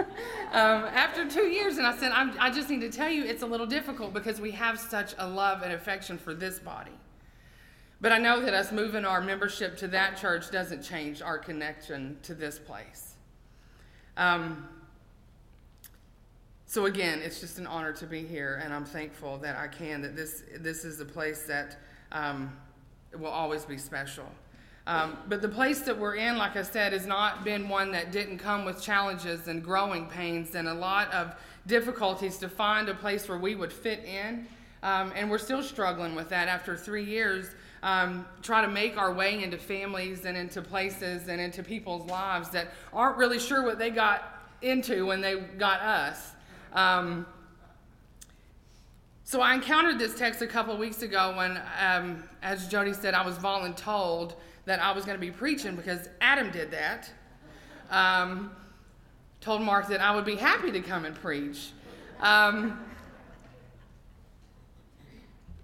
um, 0.52 0.84
after 0.84 1.28
two 1.28 1.48
years. 1.48 1.76
And 1.76 1.86
I 1.86 1.94
said, 1.96 2.12
i 2.12 2.50
just 2.50 2.70
need 2.70 2.80
to 2.80 2.90
tell 2.90 3.10
you 3.10 3.24
it's 3.24 3.42
a 3.42 3.46
little 3.46 3.66
difficult 3.66 4.14
because 4.14 4.40
we 4.40 4.52
have 4.52 4.78
such 4.78 5.14
a 5.18 5.28
love 5.28 5.60
and 5.62 5.72
affection 5.72 6.16
for 6.16 6.32
this 6.32 6.58
body. 6.58 6.92
But 8.00 8.12
I 8.12 8.18
know 8.18 8.40
that 8.40 8.54
us 8.54 8.72
moving 8.72 9.04
our 9.04 9.20
membership 9.20 9.76
to 9.78 9.88
that 9.88 10.16
church 10.16 10.50
doesn't 10.50 10.82
change 10.82 11.20
our 11.20 11.36
connection 11.36 12.16
to 12.22 12.34
this 12.34 12.58
place. 12.58 13.14
Um, 14.16 14.66
so 16.64 16.86
again, 16.86 17.20
it's 17.22 17.40
just 17.40 17.58
an 17.58 17.66
honor 17.66 17.92
to 17.94 18.06
be 18.06 18.24
here, 18.24 18.60
and 18.62 18.72
I'm 18.72 18.84
thankful 18.84 19.38
that 19.38 19.56
I 19.56 19.68
can. 19.68 20.02
That 20.02 20.14
this 20.14 20.44
this 20.58 20.84
is 20.84 21.00
a 21.00 21.04
place 21.04 21.44
that 21.44 21.78
um, 22.12 22.52
will 23.18 23.28
always 23.28 23.64
be 23.64 23.78
special. 23.78 24.26
Um, 24.86 25.18
but 25.28 25.42
the 25.42 25.48
place 25.48 25.80
that 25.82 25.98
we're 25.98 26.14
in, 26.14 26.38
like 26.38 26.56
I 26.56 26.62
said, 26.62 26.94
has 26.94 27.06
not 27.06 27.44
been 27.44 27.68
one 27.68 27.92
that 27.92 28.10
didn't 28.10 28.38
come 28.38 28.64
with 28.64 28.80
challenges 28.80 29.46
and 29.46 29.62
growing 29.62 30.06
pains 30.06 30.54
and 30.54 30.66
a 30.66 30.72
lot 30.72 31.12
of 31.12 31.34
difficulties 31.66 32.38
to 32.38 32.48
find 32.48 32.88
a 32.88 32.94
place 32.94 33.28
where 33.28 33.36
we 33.36 33.54
would 33.54 33.72
fit 33.72 34.02
in. 34.04 34.46
Um, 34.82 35.12
and 35.14 35.30
we're 35.30 35.38
still 35.38 35.62
struggling 35.62 36.14
with 36.14 36.30
that 36.30 36.48
after 36.48 36.74
three 36.74 37.04
years. 37.04 37.50
Um, 37.82 38.24
try 38.42 38.62
to 38.62 38.68
make 38.68 38.96
our 38.96 39.12
way 39.12 39.42
into 39.42 39.58
families 39.58 40.24
and 40.24 40.36
into 40.36 40.62
places 40.62 41.28
and 41.28 41.38
into 41.38 41.62
people's 41.62 42.08
lives 42.10 42.48
that 42.50 42.68
aren't 42.92 43.18
really 43.18 43.38
sure 43.38 43.62
what 43.62 43.78
they 43.78 43.90
got 43.90 44.42
into 44.62 45.04
when 45.06 45.20
they 45.20 45.36
got 45.36 45.80
us. 45.80 46.32
Um, 46.72 47.26
so 49.28 49.42
I 49.42 49.52
encountered 49.52 49.98
this 49.98 50.14
text 50.14 50.40
a 50.40 50.46
couple 50.46 50.72
of 50.72 50.78
weeks 50.78 51.02
ago 51.02 51.34
when, 51.36 51.60
um, 51.78 52.24
as 52.42 52.66
Jody 52.66 52.94
said, 52.94 53.12
I 53.12 53.26
was 53.26 53.36
voluntold 53.36 54.32
that 54.64 54.80
I 54.80 54.90
was 54.92 55.04
going 55.04 55.16
to 55.16 55.20
be 55.20 55.30
preaching 55.30 55.76
because 55.76 56.08
Adam 56.22 56.50
did 56.50 56.70
that. 56.70 57.10
Um, 57.90 58.50
told 59.42 59.60
Mark 59.60 59.88
that 59.88 60.00
I 60.00 60.14
would 60.16 60.24
be 60.24 60.36
happy 60.36 60.72
to 60.72 60.80
come 60.80 61.04
and 61.04 61.14
preach. 61.14 61.72
Um, 62.20 62.82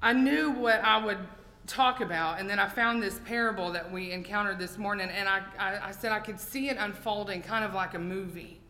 I 0.02 0.12
knew 0.12 0.50
what 0.50 0.82
I 0.84 1.02
would 1.02 1.20
talk 1.66 2.02
about, 2.02 2.40
and 2.40 2.50
then 2.50 2.58
I 2.58 2.68
found 2.68 3.02
this 3.02 3.18
parable 3.24 3.72
that 3.72 3.90
we 3.90 4.12
encountered 4.12 4.58
this 4.58 4.76
morning, 4.76 5.08
and 5.08 5.26
I, 5.26 5.40
I, 5.58 5.88
I 5.88 5.90
said 5.92 6.12
I 6.12 6.20
could 6.20 6.38
see 6.38 6.68
it 6.68 6.76
unfolding 6.78 7.40
kind 7.40 7.64
of 7.64 7.72
like 7.72 7.94
a 7.94 7.98
movie. 7.98 8.60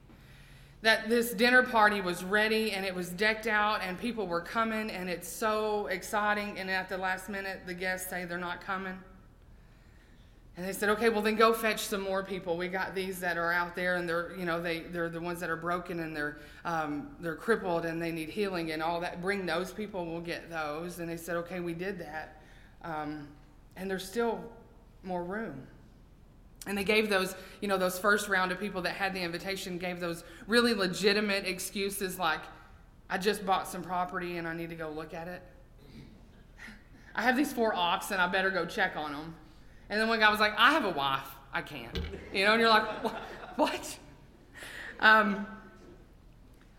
That 0.85 1.09
this 1.09 1.33
dinner 1.33 1.63
party 1.63 2.03
was 2.03 2.23
ready 2.23 2.73
and 2.73 2.85
it 2.85 2.95
was 2.95 3.09
decked 3.09 3.47
out, 3.47 3.81
and 3.83 3.99
people 3.99 4.27
were 4.27 4.43
coming, 4.43 4.91
and 4.91 5.09
it's 5.09 5.27
so 5.27 5.87
exciting, 5.87 6.59
and 6.59 6.69
at 6.71 6.91
the 6.91 6.99
last 6.99 7.31
minute, 7.31 7.63
the 7.65 7.73
guests 7.73 8.11
say 8.11 8.27
they're 8.27 8.37
not 8.37 8.61
coming. 8.61 8.99
And 10.59 10.69
they 10.69 10.75
said, 10.75 10.91
okay, 10.91 11.09
well 11.09 11.23
then 11.23 11.37
go 11.37 11.55
fetch 11.55 11.81
some 11.81 12.03
more 12.03 12.23
people. 12.23 12.59
We 12.59 12.69
got 12.69 12.95
these 12.95 13.19
that 13.21 13.39
are 13.39 13.51
out 13.51 13.75
there, 13.75 13.97
and 13.97 14.07
they're 14.07 14.37
you 14.39 14.45
know 14.45 14.61
they 14.61 14.81
they're 14.81 15.09
the 15.09 15.23
ones 15.23 15.41
that 15.41 15.49
are 15.49 15.57
broken 15.57 16.01
and 16.01 16.15
they're 16.15 16.37
um, 16.67 17.17
they're 17.19 17.35
crippled 17.35 17.87
and 17.87 18.01
they 18.01 18.13
need 18.13 18.29
healing 18.29 18.73
and 18.73 18.83
all 18.83 19.01
that. 19.01 19.23
Bring 19.23 19.47
those 19.47 19.73
people. 19.73 20.05
We'll 20.05 20.21
get 20.21 20.51
those. 20.51 20.99
And 20.99 21.09
they 21.09 21.17
said, 21.17 21.37
okay, 21.37 21.61
we 21.61 21.73
did 21.73 21.99
that, 22.01 22.43
um, 22.83 23.27
and 23.77 23.91
there's 23.91 24.07
still 24.07 24.45
more 25.03 25.25
room. 25.25 25.67
And 26.67 26.77
they 26.79 26.85
gave 26.85 27.11
those, 27.11 27.35
you 27.61 27.69
know, 27.69 27.77
those 27.77 27.99
first 27.99 28.29
round 28.29 28.51
of 28.51 28.59
people 28.59 28.83
that 28.83 28.95
had 28.95 29.15
the 29.15 29.21
invitation 29.21 29.77
gave 29.79 30.01
those 30.01 30.25
really 30.47 30.73
legitimate 30.75 31.47
excuses 31.47 32.19
like, 32.19 32.41
I 33.11 33.19
just 33.19 33.45
bought 33.45 33.69
some 33.69 33.83
property 33.83 34.39
and 34.39 34.49
I 34.49 34.55
need 34.55 34.71
to 34.71 34.77
go 34.77 34.89
look 34.89 35.13
at 35.13 35.29
it. 35.29 35.43
I 37.15 37.23
have 37.23 37.37
these 37.37 37.53
four 37.53 37.75
ox 37.75 38.11
and 38.11 38.21
I 38.21 38.29
better 38.29 38.51
go 38.51 38.65
check 38.65 38.97
on 38.97 39.13
them. 39.13 39.35
And 39.91 40.01
then 40.01 40.09
one 40.09 40.21
guy 40.21 40.31
was 40.31 40.41
like, 40.41 40.55
I 40.57 40.73
have 40.73 40.85
a 40.85 40.91
wife. 40.91 41.29
I 41.53 41.61
can't. 41.61 42.01
You 42.33 42.47
know, 42.47 42.53
and 42.53 42.61
you're 42.61 42.71
like, 42.71 42.87
what? 43.57 43.99
Um, 45.01 45.47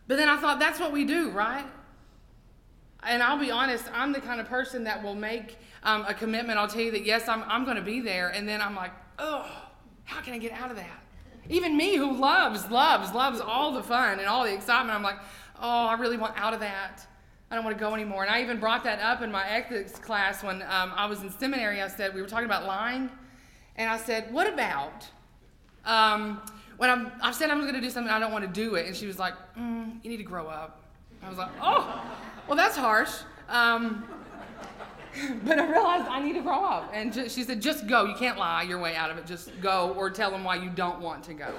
but 0.08 0.18
then 0.18 0.28
I 0.28 0.38
thought, 0.38 0.60
that's 0.60 0.80
what 0.80 0.92
we 0.92 1.06
do, 1.06 1.30
right? 1.30 1.66
and 3.06 3.22
I'll 3.22 3.38
be 3.38 3.52
honest, 3.52 3.86
I'm 3.94 4.12
the 4.12 4.22
kind 4.22 4.42
of 4.42 4.48
person 4.48 4.84
that 4.86 5.02
will 5.04 5.16
make 5.16 5.58
um, 5.84 6.06
a 6.08 6.14
commitment. 6.14 6.58
I'll 6.58 6.68
tell 6.68 6.82
you 6.82 6.92
that 6.92 7.06
yes, 7.06 7.28
I'm, 7.28 7.44
I'm 7.44 7.64
going 7.64 7.78
to 7.78 7.84
be 7.84 8.02
there, 8.02 8.30
and 8.30 8.48
then 8.48 8.62
I'm 8.62 8.76
like, 8.76 8.92
oh, 9.20 9.50
how 10.06 10.22
can 10.22 10.34
I 10.34 10.38
get 10.38 10.52
out 10.54 10.72
of 10.72 10.78
that? 10.78 11.04
Even 11.50 11.78
me, 11.78 11.96
who 11.96 12.16
loves, 12.18 12.70
loves, 12.72 13.14
loves 13.14 13.40
all 13.40 13.74
the 13.74 13.84
fun 13.84 14.20
and 14.20 14.28
all 14.28 14.44
the 14.44 14.54
excitement, 14.54 14.96
I'm 14.96 15.04
like, 15.04 15.20
oh, 15.62 15.86
I 15.88 15.94
really 15.94 16.18
want 16.18 16.34
out 16.38 16.54
of 16.54 16.60
that. 16.62 17.06
I 17.52 17.56
don't 17.56 17.64
want 17.64 17.78
to 17.78 17.80
go 17.80 17.94
anymore. 17.94 18.24
And 18.24 18.34
I 18.34 18.42
even 18.42 18.60
brought 18.60 18.84
that 18.86 19.00
up 19.00 19.22
in 19.22 19.32
my 19.32 19.48
ethics 19.48 20.00
class 20.00 20.44
when 20.44 20.64
um, 20.64 20.92
I 20.96 21.06
was 21.06 21.22
in 21.22 21.30
seminary. 21.32 21.82
I 21.82 21.88
said, 21.88 22.16
we 22.16 22.22
were 22.22 22.28
talking 22.28 22.48
about 22.48 22.66
lying. 22.66 23.10
And 23.76 23.90
I 23.90 23.98
said, 23.98 24.34
what 24.34 24.52
about 24.52 25.06
um, 25.86 26.42
when 26.78 26.90
I'm, 26.90 27.12
I 27.22 27.32
said 27.32 27.50
I'm 27.50 27.62
going 27.62 27.76
to 27.76 27.82
do 27.82 27.90
something, 27.90 28.12
I 28.12 28.20
don't 28.20 28.32
want 28.32 28.44
to 28.46 28.52
do 28.52 28.76
it. 28.76 28.88
And 28.88 28.96
she 28.96 29.06
was 29.06 29.20
like, 29.20 29.34
mm, 29.58 30.00
you 30.04 30.10
need 30.10 30.18
to 30.18 30.24
grow 30.24 30.48
up. 30.48 30.82
I 31.24 31.30
was 31.30 31.38
like, 31.38 31.52
oh, 31.62 32.04
well, 32.48 32.58
that's 32.58 32.76
harsh. 32.76 33.12
Um, 33.50 34.04
but 35.44 35.60
I 35.60 35.72
realized 35.72 36.08
I 36.08 36.22
need 36.22 36.34
to 36.34 36.42
grow 36.42 36.64
up. 36.64 36.92
And 36.94 37.14
she 37.14 37.44
said, 37.44 37.62
just 37.62 37.88
go. 37.88 38.06
You 38.06 38.16
can't 38.16 38.38
lie 38.38 38.64
your 38.64 38.80
way 38.80 38.96
out 38.96 39.12
of 39.12 39.18
it. 39.18 39.26
Just 39.26 39.50
go 39.62 39.94
or 39.98 40.10
tell 40.10 40.32
them 40.32 40.44
why 40.44 40.56
you 40.56 40.70
don't 40.70 41.00
want 41.00 41.24
to 41.26 41.34
go. 41.34 41.54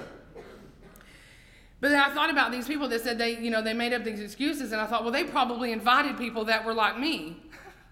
But 1.79 1.89
then 1.89 1.99
I 1.99 2.11
thought 2.13 2.31
about 2.31 2.51
these 2.51 2.67
people 2.67 2.87
that 2.89 3.01
said 3.01 3.17
they, 3.17 3.37
you 3.37 3.51
know, 3.51 3.61
they 3.61 3.73
made 3.73 3.93
up 3.93 4.03
these 4.03 4.19
excuses, 4.19 4.71
and 4.71 4.81
I 4.81 4.87
thought, 4.87 5.03
well, 5.03 5.11
they 5.11 5.23
probably 5.23 5.71
invited 5.71 6.17
people 6.17 6.45
that 6.45 6.65
were 6.65 6.73
like 6.73 6.99
me, 6.99 7.37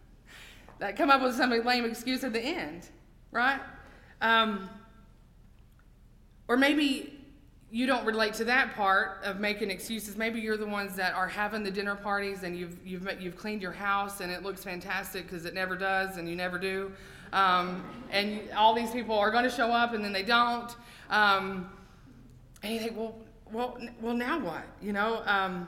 that 0.80 0.98
come 0.98 1.12
up 1.12 1.22
with 1.22 1.36
some 1.36 1.52
lame 1.52 1.86
excuse 1.86 2.24
at 2.24 2.34
the 2.34 2.40
end, 2.40 2.90
right? 3.32 3.60
Um, 4.22 4.70
or 6.48 6.58
maybe 6.58 7.15
you 7.72 7.88
don't 7.88 8.06
relate 8.06 8.34
to 8.36 8.46
that 8.46 8.76
part 8.76 9.22
of 9.24 9.40
making 9.40 9.72
excuses. 9.72 10.16
Maybe 10.16 10.40
you're 10.40 10.58
the 10.58 10.68
ones 10.68 10.96
that 10.96 11.14
are 11.14 11.28
having 11.28 11.64
the 11.64 11.72
dinner 11.72 11.96
parties 11.96 12.44
and 12.44 12.58
you've 12.58 12.78
you've 12.86 13.08
you've 13.20 13.36
cleaned 13.36 13.62
your 13.62 13.72
house 13.72 14.22
and 14.22 14.32
it 14.32 14.44
looks 14.44 14.64
fantastic 14.64 15.24
because 15.24 15.46
it 15.46 15.54
never 15.54 15.76
does 15.76 16.18
and 16.18 16.30
you 16.30 16.36
never 16.36 16.58
do. 16.58 16.92
Um, 17.34 17.84
and 18.12 18.40
all 18.56 18.74
these 18.74 18.92
people 18.92 19.18
are 19.18 19.32
going 19.32 19.44
to 19.44 19.50
show 19.50 19.72
up 19.72 19.94
and 19.94 20.04
then 20.04 20.14
they 20.14 20.24
don't. 20.24 20.74
Um, 21.10 21.70
and 22.64 22.74
you 22.74 22.80
think, 22.80 22.98
well, 22.98 23.16
well, 23.52 23.78
well, 24.02 24.16
now 24.16 24.40
what? 24.40 24.64
You 24.82 24.94
know. 24.94 25.22
Um, 25.26 25.68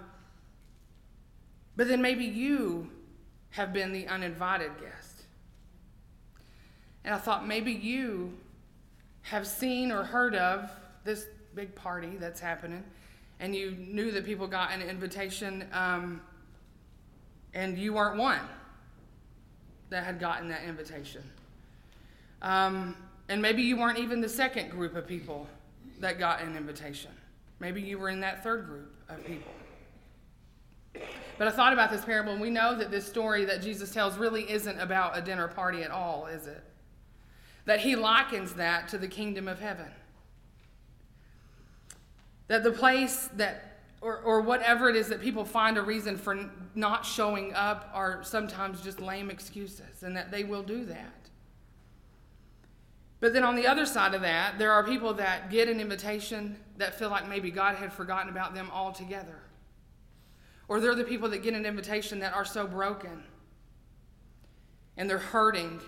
but 1.75 1.87
then 1.87 2.01
maybe 2.01 2.25
you 2.25 2.89
have 3.51 3.73
been 3.73 3.91
the 3.91 4.07
uninvited 4.07 4.71
guest. 4.79 5.23
And 7.03 7.13
I 7.13 7.17
thought 7.17 7.47
maybe 7.47 7.71
you 7.71 8.33
have 9.21 9.45
seen 9.45 9.91
or 9.91 10.03
heard 10.03 10.35
of 10.35 10.71
this 11.03 11.25
big 11.57 11.75
party 11.75 12.15
that's 12.19 12.39
happening, 12.39 12.83
and 13.39 13.53
you 13.53 13.71
knew 13.71 14.11
that 14.11 14.23
people 14.25 14.47
got 14.47 14.71
an 14.71 14.81
invitation, 14.81 15.67
um, 15.73 16.21
and 17.53 17.77
you 17.77 17.93
weren't 17.93 18.17
one 18.17 18.39
that 19.89 20.03
had 20.03 20.19
gotten 20.19 20.47
that 20.49 20.63
invitation. 20.63 21.23
Um, 22.43 22.95
and 23.27 23.41
maybe 23.41 23.63
you 23.63 23.75
weren't 23.75 23.97
even 23.97 24.21
the 24.21 24.29
second 24.29 24.69
group 24.69 24.95
of 24.95 25.07
people 25.07 25.47
that 25.99 26.19
got 26.19 26.41
an 26.41 26.55
invitation. 26.55 27.11
Maybe 27.59 27.81
you 27.81 27.97
were 27.97 28.09
in 28.09 28.19
that 28.19 28.43
third 28.43 28.67
group 28.67 28.93
of 29.09 29.25
people. 29.25 29.51
But 31.39 31.47
I 31.47 31.51
thought 31.51 31.73
about 31.73 31.89
this 31.89 32.05
parable, 32.05 32.33
and 32.33 32.41
we 32.41 32.51
know 32.51 32.75
that 32.77 32.91
this 32.91 33.07
story 33.07 33.45
that 33.45 33.63
Jesus 33.63 33.91
tells 33.91 34.17
really 34.17 34.49
isn't 34.49 34.79
about 34.79 35.17
a 35.17 35.21
dinner 35.21 35.47
party 35.47 35.81
at 35.81 35.89
all, 35.89 36.27
is 36.27 36.45
it? 36.45 36.63
That 37.65 37.79
he 37.79 37.95
likens 37.95 38.53
that 38.53 38.87
to 38.89 38.99
the 38.99 39.07
kingdom 39.07 39.47
of 39.47 39.59
heaven. 39.59 39.91
That 42.47 42.63
the 42.63 42.71
place 42.71 43.29
that, 43.33 43.79
or, 44.01 44.17
or 44.19 44.41
whatever 44.41 44.89
it 44.89 44.95
is 44.95 45.09
that 45.09 45.21
people 45.21 45.43
find 45.43 45.77
a 45.77 45.81
reason 45.81 46.17
for 46.17 46.49
not 46.75 47.05
showing 47.05 47.53
up 47.53 47.89
are 47.93 48.23
sometimes 48.23 48.81
just 48.81 49.01
lame 49.01 49.29
excuses, 49.29 50.03
and 50.03 50.15
that 50.15 50.31
they 50.31 50.43
will 50.43 50.63
do 50.63 50.85
that. 50.85 51.13
But 53.19 53.33
then 53.33 53.43
on 53.43 53.55
the 53.55 53.65
other 53.65 53.85
side 53.85 54.13
of 54.13 54.21
that, 54.21 54.59
there 54.59 54.71
are 54.71 54.83
people 54.83 55.15
that 55.15 55.49
get 55.49 55.67
an 55.67 55.79
invitation 55.79 56.57
that 56.77 56.97
feel 56.99 57.09
like 57.09 57.27
maybe 57.27 57.49
God 57.49 57.75
had 57.75 57.91
forgotten 57.91 58.29
about 58.29 58.53
them 58.53 58.69
altogether. 58.71 59.41
Or 60.67 60.79
they're 60.79 60.95
the 60.95 61.03
people 61.03 61.29
that 61.29 61.41
get 61.41 61.53
an 61.53 61.65
invitation 61.65 62.19
that 62.19 62.33
are 62.33 62.45
so 62.45 62.67
broken 62.67 63.23
and 64.97 65.09
they're 65.09 65.17
hurting 65.17 65.79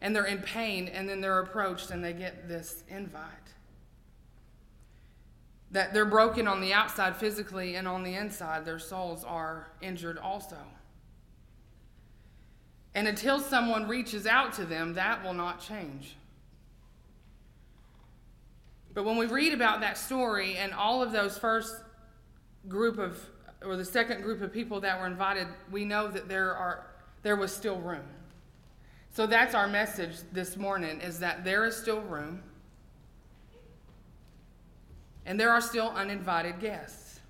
and 0.00 0.16
they're 0.16 0.26
in 0.26 0.38
pain, 0.38 0.88
and 0.88 1.08
then 1.08 1.20
they're 1.20 1.38
approached 1.38 1.90
and 1.92 2.02
they 2.02 2.12
get 2.12 2.48
this 2.48 2.82
invite 2.88 3.41
that 5.72 5.94
they're 5.94 6.04
broken 6.04 6.46
on 6.46 6.60
the 6.60 6.72
outside 6.72 7.16
physically 7.16 7.74
and 7.76 7.88
on 7.88 8.02
the 8.02 8.14
inside 8.14 8.64
their 8.64 8.78
souls 8.78 9.24
are 9.24 9.72
injured 9.80 10.18
also. 10.18 10.58
And 12.94 13.08
until 13.08 13.40
someone 13.40 13.88
reaches 13.88 14.26
out 14.26 14.52
to 14.54 14.66
them, 14.66 14.94
that 14.94 15.24
will 15.24 15.32
not 15.32 15.60
change. 15.60 16.14
But 18.92 19.04
when 19.04 19.16
we 19.16 19.24
read 19.24 19.54
about 19.54 19.80
that 19.80 19.96
story 19.96 20.56
and 20.58 20.74
all 20.74 21.02
of 21.02 21.10
those 21.10 21.38
first 21.38 21.74
group 22.68 22.98
of, 22.98 23.18
or 23.64 23.78
the 23.78 23.84
second 23.84 24.22
group 24.22 24.42
of 24.42 24.52
people 24.52 24.80
that 24.80 25.00
were 25.00 25.06
invited, 25.06 25.48
we 25.70 25.86
know 25.86 26.08
that 26.08 26.28
there 26.28 26.54
are 26.54 26.86
there 27.22 27.36
was 27.36 27.54
still 27.54 27.78
room. 27.78 28.04
So 29.10 29.26
that's 29.26 29.54
our 29.54 29.68
message 29.68 30.16
this 30.32 30.58
morning: 30.58 31.00
is 31.00 31.18
that 31.20 31.44
there 31.44 31.64
is 31.64 31.74
still 31.74 32.02
room 32.02 32.42
and 35.26 35.38
there 35.38 35.50
are 35.50 35.60
still 35.60 35.90
uninvited 35.90 36.60
guests. 36.60 37.20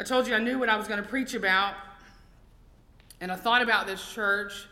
I 0.00 0.04
told 0.04 0.28
you 0.28 0.34
I 0.34 0.38
knew 0.38 0.58
what 0.58 0.68
I 0.68 0.76
was 0.76 0.86
going 0.86 1.02
to 1.02 1.08
preach 1.08 1.34
about, 1.34 1.74
and 3.20 3.32
I 3.32 3.36
thought 3.36 3.62
about 3.62 3.86
this 3.86 4.12
church, 4.12 4.66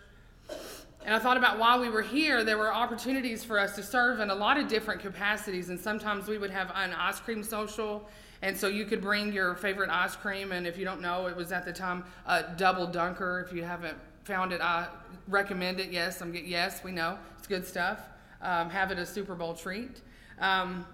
and 1.05 1.15
I 1.15 1.19
thought 1.19 1.37
about 1.37 1.59
while 1.59 1.81
we 1.81 1.89
were 1.89 2.03
here, 2.03 2.45
there 2.45 2.59
were 2.59 2.73
opportunities 2.73 3.43
for 3.43 3.59
us 3.59 3.75
to 3.77 3.83
serve 3.83 4.21
in 4.21 4.31
a 4.31 4.35
lot 4.35 4.59
of 4.59 4.69
different 4.69 5.01
capacities, 5.01 5.69
and 5.69 5.79
sometimes 5.81 6.29
we 6.29 6.39
would 6.39 6.51
have 6.51 6.71
an 6.75 6.93
ice 6.93 7.21
cream 7.21 7.43
social. 7.43 8.09
And 8.43 8.57
so 8.57 8.69
you 8.69 8.85
could 8.85 9.01
bring 9.01 9.33
your 9.33 9.55
favorite 9.55 9.89
ice 9.89 10.15
cream, 10.15 10.53
and 10.53 10.67
if 10.67 10.77
you 10.77 10.85
don't 10.85 11.01
know, 11.01 11.27
it 11.27 11.35
was 11.35 11.53
at 11.53 11.65
the 11.65 11.73
time 11.73 12.05
a 12.27 12.45
double 12.57 12.87
dunker. 12.87 13.45
If 13.49 13.57
you 13.57 13.65
haven't 13.65 13.97
found 14.25 14.53
it, 14.53 14.61
I 14.61 14.89
recommend 15.27 15.81
it. 15.81 15.91
Yes, 15.91 16.21
I'm 16.21 16.35
yes, 16.35 16.85
we 16.85 16.93
know 16.93 17.19
it's 17.39 17.47
good 17.47 17.67
stuff 17.67 17.99
um, 18.43 18.71
have 18.71 18.91
it 18.91 18.99
a 18.99 19.07
Super 19.07 19.35
Bowl 19.35 19.55
treat. 19.55 20.01
Um, 20.39 20.87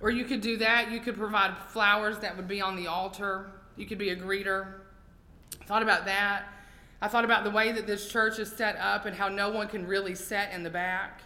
or 0.00 0.10
you 0.10 0.24
could 0.24 0.40
do 0.40 0.56
that. 0.58 0.90
You 0.90 1.00
could 1.00 1.16
provide 1.16 1.56
flowers 1.68 2.18
that 2.18 2.36
would 2.36 2.48
be 2.48 2.60
on 2.60 2.76
the 2.76 2.88
altar. 2.88 3.52
You 3.76 3.86
could 3.86 3.98
be 3.98 4.10
a 4.10 4.16
greeter. 4.16 4.74
Thought 5.66 5.82
about 5.82 6.04
that. 6.06 6.44
I 7.00 7.08
thought 7.08 7.24
about 7.24 7.44
the 7.44 7.50
way 7.50 7.72
that 7.72 7.86
this 7.86 8.08
church 8.08 8.38
is 8.38 8.50
set 8.50 8.76
up 8.76 9.06
and 9.06 9.16
how 9.16 9.28
no 9.28 9.50
one 9.50 9.68
can 9.68 9.86
really 9.86 10.14
sit 10.14 10.50
in 10.52 10.62
the 10.62 10.70
back. 10.70 11.22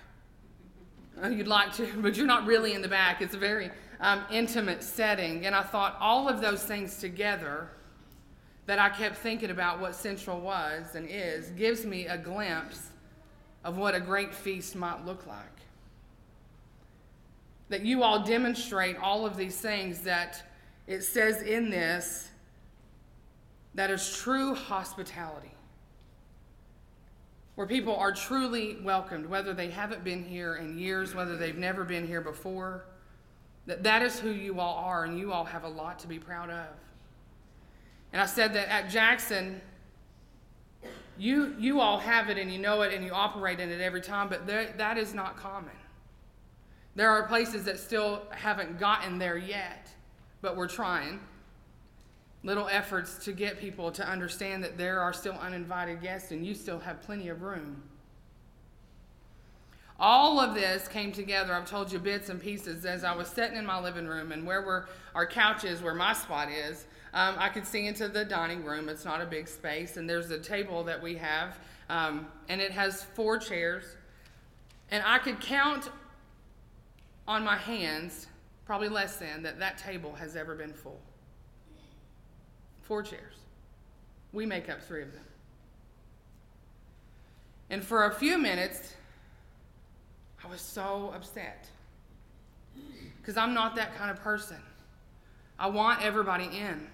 Uh, 1.22 1.28
you'd 1.28 1.49
like 1.49 1.72
to, 1.74 1.89
but 1.97 2.16
you're 2.16 2.26
not 2.26 2.47
really 2.47 2.74
in 2.74 2.82
the 2.82 2.89
back. 2.89 3.22
It's 3.22 3.34
a 3.34 3.39
very 3.39 3.70
um, 4.01 4.24
intimate 4.30 4.82
setting. 4.82 5.47
And 5.47 5.55
I 5.55 5.62
thought 5.62 5.97
all 6.01 6.28
of 6.28 6.41
those 6.41 6.62
things 6.62 6.99
together 6.99 7.70
that 8.66 8.78
I 8.78 8.91
kept 8.91 9.16
thinking 9.16 9.51
about 9.51 9.80
what 9.80 9.95
Central 9.95 10.41
was 10.41 10.95
and 10.95 11.07
is 11.09 11.51
gives 11.51 11.87
me 11.87 12.07
a 12.07 12.18
glimpse 12.18 12.91
of 13.67 13.77
what 13.77 13.97
a 13.97 14.01
great 14.01 14.33
feast 14.33 14.77
might 14.77 15.05
look 15.05 15.27
like. 15.27 15.41
That 17.69 17.85
you 17.85 18.05
all 18.05 18.23
demonstrate 18.23 18.97
all 18.97 19.27
of 19.27 19.37
these 19.37 19.57
things 19.57 20.03
that 20.03 20.41
it 20.87 21.03
says 21.03 21.43
in 21.43 21.69
this 21.69 22.29
that 23.75 23.91
is 23.91 24.17
true 24.17 24.55
hospitality. 24.55 25.51
Where 27.57 27.67
people 27.67 27.97
are 27.97 28.12
truly 28.12 28.79
welcomed, 28.85 29.27
whether 29.27 29.53
they 29.53 29.71
haven't 29.71 30.05
been 30.05 30.23
here 30.23 30.55
in 30.55 30.79
years, 30.79 31.12
whether 31.12 31.37
they've 31.37 31.59
never 31.59 31.83
been 31.83 32.07
here 32.07 32.21
before. 32.21 32.85
That 33.67 33.83
that 33.83 34.01
is 34.01 34.21
who 34.21 34.31
you 34.31 34.61
all 34.61 34.77
are, 34.77 35.05
and 35.05 35.19
you 35.19 35.33
all 35.33 35.45
have 35.45 35.64
a 35.64 35.69
lot 35.69 35.99
to 36.01 36.07
be 36.07 36.21
proud 36.21 36.51
of. 36.51 36.69
And 38.12 38.23
I 38.23 38.27
said 38.27 38.55
that 38.55 38.69
at 38.71 38.91
Jackson, 38.91 39.61
you, 41.19 41.55
you 41.59 41.81
all 41.81 41.99
have 41.99 42.29
it 42.29 42.39
and 42.39 42.53
you 42.53 42.59
know 42.59 42.83
it 42.83 42.93
and 42.93 43.05
you 43.05 43.12
operate 43.12 43.61
in 43.61 43.71
it 43.71 43.81
every 43.81 44.01
time, 44.01 44.29
but 44.29 44.47
there, 44.47 44.75
that 44.77 44.99
is 44.99 45.14
not 45.14 45.37
common. 45.37 45.71
There 46.95 47.11
are 47.11 47.25
places 47.25 47.64
that 47.64 47.79
still 47.79 48.23
haven't 48.31 48.79
gotten 48.79 49.19
there 49.19 49.37
yet, 49.37 49.89
but 50.41 50.57
we're 50.57 50.69
trying. 50.69 51.21
Little 52.43 52.69
efforts 52.69 53.25
to 53.25 53.33
get 53.33 53.59
people 53.59 53.91
to 53.93 54.09
understand 54.09 54.64
that 54.64 54.79
there 54.79 55.01
are 55.01 55.12
still 55.12 55.35
uninvited 55.35 56.01
guests 56.01 56.31
and 56.31 56.47
you 56.47 56.55
still 56.55 56.79
have 56.79 57.03
plenty 57.03 57.29
of 57.29 57.43
room. 57.43 57.83
All 59.99 60.39
of 60.39 60.55
this 60.55 60.89
came 60.89 61.11
together. 61.11 61.55
I've 61.55 61.69
told 61.69 61.91
you 61.91 61.99
bits 61.99 62.29
and 62.29 62.41
pieces 62.41 62.85
as 62.85 63.03
I 63.03 63.14
was 63.14 63.29
sitting 63.29 63.57
in 63.57 63.64
my 63.64 63.81
living 63.81 64.07
room 64.07 64.31
and 64.31 64.47
where 64.47 64.61
we're, 64.64 64.85
our 65.14 65.27
couch 65.27 65.64
is, 65.64 65.81
where 65.81 65.95
my 65.95 66.12
spot 66.12 66.51
is. 66.51 66.87
Um, 67.17 67.37
I 67.39 67.49
could 67.49 67.67
see 67.67 67.87
into 67.87 68.09
the 68.09 68.27
dining 68.27 68.62
room. 68.62 68.91
It's 68.91 69.07
not 69.07 69.23
a 69.23 69.25
big 69.25 69.49
space, 69.49 69.97
and 69.97 70.09
there's 70.09 70.31
a 70.31 70.39
table 70.39 70.85
that 70.85 71.03
we 71.03 71.14
have, 71.14 71.59
um, 71.89 72.27
and 72.51 72.61
it 72.61 72.71
has 72.73 73.05
four 73.05 73.39
chairs. 73.39 73.85
And 74.91 75.03
I 75.05 75.17
could 75.19 75.41
count 75.41 75.89
on 77.27 77.43
my 77.43 77.57
hands, 77.57 78.27
probably 78.67 78.91
less 78.91 79.17
than, 79.17 79.43
that 79.45 79.59
that 79.61 79.79
table 79.79 80.12
has 80.12 80.37
ever 80.37 80.55
been 80.55 80.75
full. 80.75 81.01
four 82.83 83.03
chairs. 83.03 83.37
We 84.35 84.45
make 84.45 84.69
up 84.69 84.83
three 84.83 85.01
of 85.01 85.11
them. 85.12 85.25
And 87.71 87.83
for 87.83 88.05
a 88.05 88.14
few 88.14 88.37
minutes, 88.37 88.93
I 90.45 90.49
was 90.49 90.61
so 90.61 91.12
upset. 91.14 91.67
Because 93.23 93.39
I'm 93.39 93.55
not 93.55 93.75
that 93.77 93.97
kind 93.97 94.11
of 94.11 94.21
person. 94.21 94.59
I 95.59 95.69
want 95.69 96.05
everybody 96.05 96.45
in. 96.45 96.89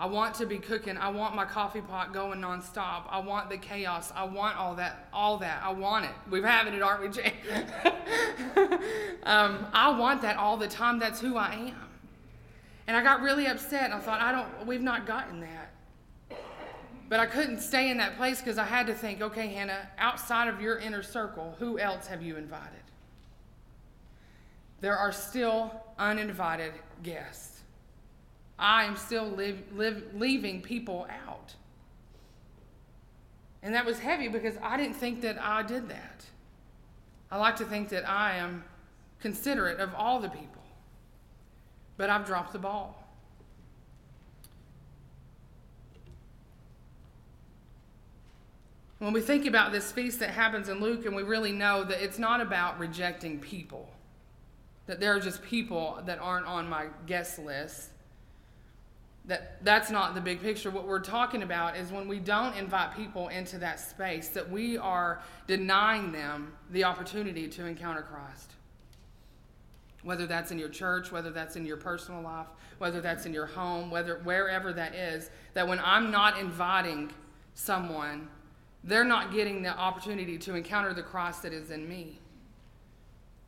I 0.00 0.06
want 0.06 0.36
to 0.36 0.46
be 0.46 0.58
cooking. 0.58 0.96
I 0.96 1.08
want 1.08 1.34
my 1.34 1.44
coffee 1.44 1.80
pot 1.80 2.12
going 2.12 2.40
nonstop. 2.40 3.02
I 3.08 3.18
want 3.18 3.50
the 3.50 3.58
chaos. 3.58 4.12
I 4.14 4.24
want 4.24 4.56
all 4.56 4.76
that. 4.76 5.08
All 5.12 5.38
that. 5.38 5.60
I 5.62 5.72
want 5.72 6.04
it. 6.04 6.12
We've 6.30 6.44
having 6.44 6.74
it, 6.74 6.82
aren't 6.82 7.02
we, 7.02 7.08
Jay? 7.08 7.32
um, 9.24 9.66
I 9.72 9.98
want 9.98 10.22
that 10.22 10.36
all 10.36 10.56
the 10.56 10.68
time. 10.68 11.00
That's 11.00 11.20
who 11.20 11.36
I 11.36 11.54
am. 11.54 11.88
And 12.86 12.96
I 12.96 13.02
got 13.02 13.22
really 13.22 13.46
upset. 13.46 13.86
And 13.86 13.94
I 13.94 13.98
thought, 13.98 14.20
I 14.20 14.30
don't. 14.30 14.66
We've 14.68 14.80
not 14.80 15.04
gotten 15.04 15.40
that. 15.40 16.38
But 17.08 17.18
I 17.20 17.26
couldn't 17.26 17.60
stay 17.60 17.90
in 17.90 17.96
that 17.98 18.16
place 18.16 18.40
because 18.40 18.58
I 18.58 18.64
had 18.64 18.86
to 18.86 18.94
think, 18.94 19.20
okay, 19.20 19.48
Hannah, 19.48 19.88
outside 19.98 20.46
of 20.46 20.60
your 20.60 20.78
inner 20.78 21.02
circle, 21.02 21.56
who 21.58 21.78
else 21.78 22.06
have 22.06 22.22
you 22.22 22.36
invited? 22.36 22.82
There 24.80 24.96
are 24.96 25.10
still 25.10 25.72
uninvited 25.98 26.72
guests. 27.02 27.57
I 28.58 28.84
am 28.84 28.96
still 28.96 29.26
live, 29.26 29.62
live, 29.74 30.02
leaving 30.14 30.60
people 30.60 31.06
out. 31.26 31.54
And 33.62 33.74
that 33.74 33.84
was 33.84 33.98
heavy 33.98 34.28
because 34.28 34.54
I 34.62 34.76
didn't 34.76 34.96
think 34.96 35.20
that 35.22 35.40
I 35.40 35.62
did 35.62 35.88
that. 35.88 36.24
I 37.30 37.36
like 37.36 37.56
to 37.56 37.64
think 37.64 37.88
that 37.90 38.08
I 38.08 38.36
am 38.36 38.64
considerate 39.20 39.80
of 39.80 39.94
all 39.94 40.20
the 40.20 40.28
people, 40.28 40.62
but 41.96 42.08
I've 42.08 42.24
dropped 42.24 42.52
the 42.52 42.58
ball. 42.58 43.04
When 48.98 49.12
we 49.12 49.20
think 49.20 49.46
about 49.46 49.70
this 49.70 49.92
feast 49.92 50.18
that 50.20 50.30
happens 50.30 50.68
in 50.68 50.80
Luke, 50.80 51.06
and 51.06 51.14
we 51.14 51.22
really 51.22 51.52
know 51.52 51.84
that 51.84 52.02
it's 52.02 52.18
not 52.18 52.40
about 52.40 52.78
rejecting 52.80 53.38
people, 53.38 53.88
that 54.86 54.98
there 54.98 55.14
are 55.14 55.20
just 55.20 55.42
people 55.42 56.00
that 56.06 56.18
aren't 56.18 56.46
on 56.46 56.68
my 56.68 56.86
guest 57.06 57.38
list 57.38 57.90
that 59.28 59.62
that's 59.62 59.90
not 59.90 60.14
the 60.14 60.20
big 60.20 60.40
picture. 60.40 60.70
What 60.70 60.86
we're 60.86 61.00
talking 61.00 61.42
about 61.42 61.76
is 61.76 61.92
when 61.92 62.08
we 62.08 62.18
don't 62.18 62.56
invite 62.56 62.96
people 62.96 63.28
into 63.28 63.58
that 63.58 63.78
space 63.78 64.28
that 64.30 64.50
we 64.50 64.78
are 64.78 65.20
denying 65.46 66.12
them 66.12 66.54
the 66.70 66.84
opportunity 66.84 67.46
to 67.48 67.66
encounter 67.66 68.02
christ. 68.02 68.52
Whether 70.02 70.26
that's 70.26 70.50
in 70.50 70.58
your 70.58 70.70
church 70.70 71.12
whether 71.12 71.30
that's 71.30 71.56
in 71.56 71.66
your 71.66 71.76
personal 71.76 72.22
life 72.22 72.46
whether 72.78 73.00
that's 73.00 73.26
in 73.26 73.34
your 73.34 73.46
home 73.46 73.90
whether 73.90 74.18
wherever 74.24 74.72
that 74.72 74.94
is 74.94 75.28
that 75.52 75.66
when 75.66 75.80
i'm 75.80 76.10
not 76.10 76.38
inviting 76.38 77.12
someone 77.54 78.28
they're 78.84 79.04
not 79.04 79.32
getting 79.32 79.62
the 79.62 79.76
opportunity 79.76 80.38
to 80.38 80.54
encounter 80.54 80.94
the 80.94 81.02
christ 81.02 81.42
that 81.42 81.52
is 81.52 81.70
in 81.70 81.88
me. 81.88 82.18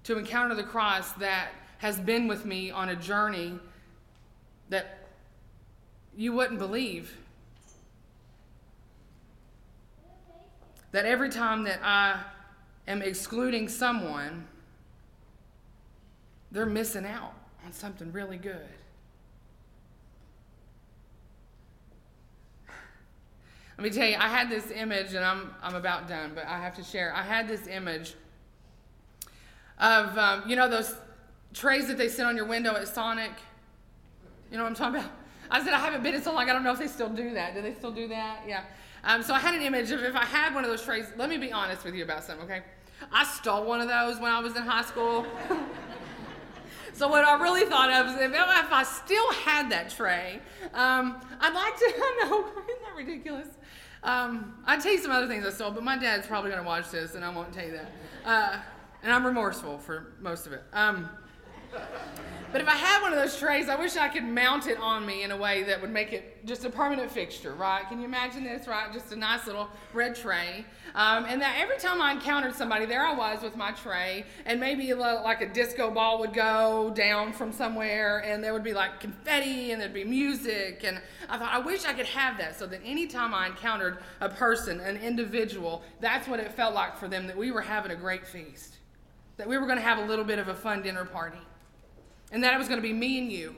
To 0.05 0.19
encounter 0.19 0.55
the 0.55 0.65
christ 0.65 1.19
that 1.21 1.51
has 1.79 1.99
been 1.99 2.29
with 2.29 2.45
me 2.45 2.71
on 2.71 2.91
a 2.91 2.97
journey 2.97 3.59
that 4.69 5.00
you 6.17 6.33
wouldn't 6.33 6.59
believe 6.59 7.17
that 10.93 11.05
every 11.05 11.29
time 11.29 11.65
that 11.65 11.81
I 11.83 12.21
am 12.89 13.03
excluding 13.03 13.69
someone, 13.69 14.47
they're 16.51 16.67
missing 16.67 17.07
out 17.07 17.35
on 17.65 17.73
something 17.73 18.13
really 18.13 18.37
good. 18.37 18.69
Let 23.79 23.85
me 23.85 23.91
tell 23.91 24.07
you, 24.07 24.17
I 24.17 24.29
had 24.29 24.51
this 24.51 24.71
image, 24.71 25.15
and 25.15 25.25
I'm, 25.25 25.55
I'm 25.63 25.75
about 25.75 26.07
done, 26.07 26.33
but 26.35 26.47
I 26.47 26.59
have 26.59 26.77
to 26.77 26.83
share. 26.83 27.15
I 27.15 27.23
had 27.23 27.49
this 27.49 27.67
image 27.67 28.15
of, 29.79 30.19
um, 30.19 30.43
you 30.47 30.55
know, 30.55 30.69
those 30.69 30.95
trays 31.55 31.89
that 31.89 31.97
they 31.97 32.09
sit 32.09 32.27
on 32.27 32.37
your 32.37 32.45
window 32.45 32.77
at 32.77 32.87
Sonic? 32.89 33.33
You 34.51 34.59
know 34.59 34.65
what 34.65 34.71
I'm 34.71 34.75
talking 34.75 35.01
about? 35.01 35.20
I 35.51 35.63
said, 35.65 35.73
I 35.73 35.79
haven't 35.79 36.03
been 36.03 36.15
in 36.15 36.23
so 36.23 36.33
long, 36.33 36.49
I 36.49 36.53
don't 36.53 36.63
know 36.63 36.73
if 36.73 36.79
they 36.79 36.87
still 36.87 37.09
do 37.09 37.35
that. 37.35 37.55
Do 37.55 37.63
they 37.63 37.75
still 37.75 37.91
do 37.91 38.09
that? 38.09 38.43
Yeah. 38.47 38.65
Um, 39.03 39.23
so 39.23 39.35
I 39.35 39.39
had 39.39 39.55
an 39.55 39.63
image 39.63 39.91
of 39.91 40.03
if 40.03 40.15
I 40.15 40.25
had 40.25 40.55
one 40.55 40.65
of 40.65 40.71
those 40.71 40.83
trays, 40.83 41.07
let 41.17 41.29
me 41.29 41.39
be 41.39 41.53
honest 41.53 41.85
with 41.85 41.95
you 41.95 42.05
about 42.05 42.23
something, 42.23 42.45
okay? 42.45 42.63
I 43.13 43.25
stole 43.25 43.65
one 43.65 43.81
of 43.81 43.89
those 43.89 44.21
when 44.21 44.31
I 44.31 44.41
was 44.41 44.57
in 44.57 44.63
high 44.63 44.85
school. 44.85 45.27
so 46.93 47.09
what 47.09 47.25
I 47.25 47.41
really 47.43 47.65
thought 47.65 47.91
of 47.91 48.15
is 48.15 48.21
if, 48.21 48.33
if 48.33 48.73
I 48.73 48.83
still 48.85 49.33
had 49.33 49.71
that 49.71 49.91
tray, 49.91 50.41
um, 50.75 51.21
I'd 51.41 51.55
like 51.55 51.77
to, 51.77 51.85
I 51.97 52.25
know, 52.25 52.39
isn't 52.69 52.83
that 52.83 52.97
ridiculous? 52.97 53.49
Um, 54.03 54.63
I'd 54.67 54.81
tell 54.81 54.93
you 54.93 54.99
some 54.99 55.11
other 55.11 55.27
things 55.27 55.45
I 55.45 55.51
stole, 55.51 55.71
but 55.71 55.83
my 55.83 55.99
dad's 55.99 56.27
probably 56.27 56.51
going 56.51 56.63
to 56.63 56.67
watch 56.67 56.91
this, 56.91 57.15
and 57.15 57.25
I 57.25 57.31
won't 57.31 57.53
tell 57.53 57.65
you 57.65 57.73
that. 57.73 57.93
Uh, 58.25 58.61
and 59.03 59.13
I'm 59.13 59.25
remorseful 59.25 59.79
for 59.79 60.13
most 60.21 60.47
of 60.47 60.53
it. 60.53 60.63
Um, 60.73 61.09
but 62.53 62.61
if 62.61 62.67
I 62.67 62.75
had 62.75 63.01
one 63.01 63.13
of 63.13 63.19
those 63.19 63.39
trays, 63.39 63.69
I 63.69 63.77
wish 63.77 63.97
I 63.97 64.09
could 64.09 64.25
mount 64.25 64.67
it 64.67 64.77
on 64.79 65.07
me 65.07 65.23
in 65.23 65.31
a 65.31 65.37
way 65.37 65.63
that 65.65 65.81
would 65.81 65.91
make 65.91 66.13
it 66.13 66.45
just 66.45 66.65
a 66.65 66.71
permanent 66.71 67.11
fixture, 67.11 67.55
right? 67.55 67.89
Can 67.89 68.01
you 68.01 68.07
imagine 68.07 68.43
this, 68.43 68.67
right? 68.67 68.93
Just 68.93 69.13
a 69.13 69.17
nice 69.17 69.47
little 69.47 69.69
red 69.93 70.17
tray. 70.17 70.65
Um, 70.97 71.27
and 71.27 71.41
that 71.41 71.59
every 71.61 71.79
time 71.79 72.03
I 72.03 72.11
encountered 72.11 72.57
somebody, 72.57 72.87
there 72.87 73.07
I 73.07 73.15
was 73.15 73.43
with 73.43 73.57
my 73.57 73.71
tray, 73.71 74.25
and 74.47 74.59
maybe 74.59 74.91
a 74.91 74.97
little, 74.97 75.23
like 75.23 75.43
a 75.43 75.49
disco 75.49 75.93
ball 75.93 76.19
would 76.19 76.33
go 76.33 76.93
down 76.93 77.33
from 77.33 77.53
somewhere, 77.53 78.19
and 78.25 78.43
there 78.43 78.53
would 78.53 78.65
be 78.65 78.73
like 78.73 78.99
confetti, 78.99 79.71
and 79.71 79.81
there'd 79.81 79.95
be 79.95 80.03
music. 80.03 80.83
And 80.83 81.01
I 81.29 81.39
thought, 81.39 81.53
I 81.53 81.61
wish 81.61 81.85
I 81.85 81.93
could 81.93 82.07
have 82.07 82.37
that 82.39 82.59
so 82.59 82.67
that 82.67 82.81
anytime 82.85 83.33
I 83.33 83.47
encountered 83.47 83.99
a 84.21 84.29
person, 84.29 84.81
an 84.81 84.97
individual, 84.97 85.85
that's 86.01 86.27
what 86.27 86.41
it 86.41 86.53
felt 86.53 86.75
like 86.75 86.97
for 86.97 87.07
them, 87.07 87.29
that 87.29 87.37
we 87.37 87.53
were 87.53 87.63
having 87.63 87.93
a 87.93 87.97
great 87.97 88.27
feast, 88.27 88.79
that 89.37 89.49
we 89.49 89.57
were 89.57 89.67
going 89.67 89.79
to 89.79 89.85
have 89.85 89.99
a 89.99 90.05
little 90.05 90.25
bit 90.25 90.41
of 90.41 90.49
a 90.49 90.55
fun 90.55 90.83
dinner 90.83 91.05
party 91.05 91.39
and 92.31 92.45
that 92.45 92.55
it 92.55 92.59
was 92.59 92.69
going 92.69 92.81
to 92.81 92.87
be 92.87 92.93
me 92.93 93.19
and 93.19 93.31
you. 93.31 93.57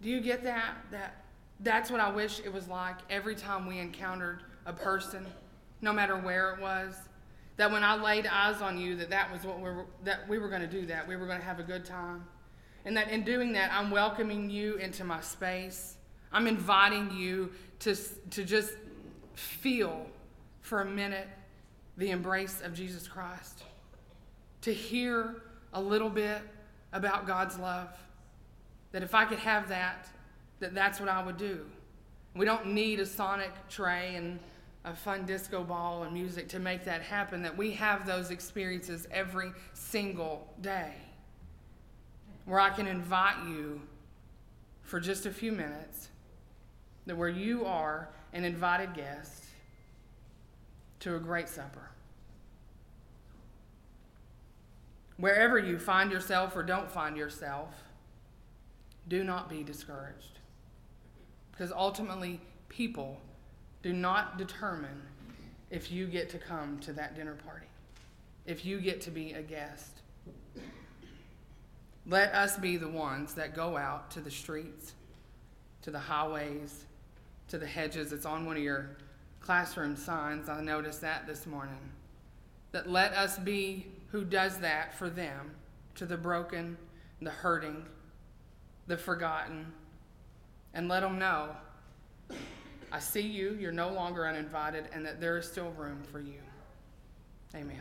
Do 0.00 0.08
you 0.08 0.20
get 0.20 0.42
that? 0.44 0.76
That 0.90 1.24
that's 1.60 1.90
what 1.90 2.00
I 2.00 2.10
wish 2.10 2.40
it 2.40 2.52
was 2.52 2.66
like 2.68 2.96
every 3.08 3.36
time 3.36 3.66
we 3.66 3.78
encountered 3.78 4.42
a 4.66 4.72
person, 4.72 5.26
no 5.80 5.92
matter 5.92 6.16
where 6.16 6.54
it 6.54 6.60
was. 6.60 6.96
That 7.56 7.70
when 7.70 7.84
I 7.84 7.96
laid 7.96 8.26
eyes 8.26 8.62
on 8.62 8.78
you, 8.78 8.96
that 8.96 9.10
that 9.10 9.30
was 9.30 9.44
what 9.44 9.58
we 9.58 9.70
were, 9.70 9.86
that 10.04 10.28
we 10.28 10.38
were 10.38 10.48
going 10.48 10.62
to 10.62 10.66
do. 10.66 10.86
That 10.86 11.06
we 11.06 11.16
were 11.16 11.26
going 11.26 11.38
to 11.38 11.44
have 11.44 11.60
a 11.60 11.62
good 11.62 11.84
time, 11.84 12.24
and 12.84 12.96
that 12.96 13.10
in 13.10 13.22
doing 13.24 13.52
that, 13.52 13.70
I'm 13.72 13.90
welcoming 13.90 14.50
you 14.50 14.76
into 14.76 15.04
my 15.04 15.20
space. 15.20 15.96
I'm 16.32 16.46
inviting 16.46 17.10
you 17.12 17.52
to 17.80 17.94
to 18.30 18.44
just 18.44 18.72
feel 19.34 20.06
for 20.62 20.80
a 20.80 20.84
minute 20.84 21.28
the 21.96 22.10
embrace 22.10 22.60
of 22.62 22.74
Jesus 22.74 23.06
Christ, 23.06 23.62
to 24.62 24.72
hear 24.72 25.42
a 25.72 25.80
little 25.80 26.10
bit 26.10 26.42
about 26.92 27.26
God's 27.26 27.58
love. 27.58 27.88
That 28.92 29.02
if 29.02 29.14
I 29.14 29.24
could 29.24 29.38
have 29.38 29.68
that, 29.68 30.08
that 30.60 30.74
that's 30.74 31.00
what 31.00 31.08
I 31.08 31.22
would 31.22 31.36
do. 31.36 31.64
We 32.34 32.44
don't 32.44 32.68
need 32.68 33.00
a 33.00 33.06
sonic 33.06 33.52
tray 33.68 34.14
and 34.16 34.38
a 34.84 34.94
fun 34.94 35.24
disco 35.24 35.62
ball 35.62 36.02
and 36.02 36.12
music 36.12 36.48
to 36.48 36.58
make 36.58 36.84
that 36.84 37.02
happen, 37.02 37.42
that 37.42 37.56
we 37.56 37.70
have 37.72 38.06
those 38.06 38.30
experiences 38.30 39.06
every 39.12 39.52
single 39.74 40.52
day 40.60 40.92
where 42.44 42.58
I 42.58 42.70
can 42.70 42.86
invite 42.86 43.46
you 43.46 43.80
for 44.82 44.98
just 44.98 45.26
a 45.26 45.30
few 45.30 45.52
minutes, 45.52 46.08
that 47.06 47.16
where 47.16 47.28
you 47.28 47.64
are 47.64 48.08
an 48.32 48.44
invited 48.44 48.94
guest 48.94 49.44
to 51.00 51.16
a 51.16 51.20
great 51.20 51.48
supper. 51.48 51.91
Wherever 55.22 55.56
you 55.56 55.78
find 55.78 56.10
yourself 56.10 56.56
or 56.56 56.64
don't 56.64 56.90
find 56.90 57.16
yourself, 57.16 57.68
do 59.06 59.22
not 59.22 59.48
be 59.48 59.62
discouraged. 59.62 60.40
Because 61.52 61.70
ultimately, 61.70 62.40
people 62.68 63.20
do 63.84 63.92
not 63.92 64.36
determine 64.36 65.00
if 65.70 65.92
you 65.92 66.08
get 66.08 66.28
to 66.30 66.38
come 66.38 66.80
to 66.80 66.92
that 66.94 67.14
dinner 67.14 67.36
party, 67.46 67.68
if 68.46 68.64
you 68.64 68.80
get 68.80 69.00
to 69.02 69.12
be 69.12 69.32
a 69.34 69.42
guest. 69.42 70.00
Let 72.04 72.34
us 72.34 72.56
be 72.56 72.76
the 72.76 72.88
ones 72.88 73.34
that 73.34 73.54
go 73.54 73.76
out 73.76 74.10
to 74.10 74.20
the 74.20 74.28
streets, 74.28 74.94
to 75.82 75.92
the 75.92 76.00
highways, 76.00 76.86
to 77.46 77.58
the 77.58 77.66
hedges. 77.66 78.12
It's 78.12 78.26
on 78.26 78.44
one 78.44 78.56
of 78.56 78.62
your 78.64 78.96
classroom 79.38 79.94
signs. 79.94 80.48
I 80.48 80.60
noticed 80.62 81.00
that 81.02 81.28
this 81.28 81.46
morning. 81.46 81.92
That 82.72 82.90
let 82.90 83.12
us 83.12 83.38
be 83.38 83.86
who 84.12 84.24
does 84.24 84.58
that 84.58 84.94
for 84.94 85.10
them 85.10 85.50
to 85.96 86.06
the 86.06 86.16
broken, 86.16 86.76
the 87.20 87.30
hurting, 87.30 87.84
the 88.86 88.96
forgotten, 88.96 89.72
and 90.74 90.88
let 90.88 91.00
them 91.00 91.18
know 91.18 91.56
I 92.94 92.98
see 92.98 93.22
you, 93.22 93.56
you're 93.58 93.72
no 93.72 93.88
longer 93.88 94.26
uninvited, 94.26 94.84
and 94.92 95.06
that 95.06 95.18
there 95.18 95.38
is 95.38 95.50
still 95.50 95.70
room 95.70 96.02
for 96.12 96.20
you. 96.20 96.40
Amen. 97.54 97.80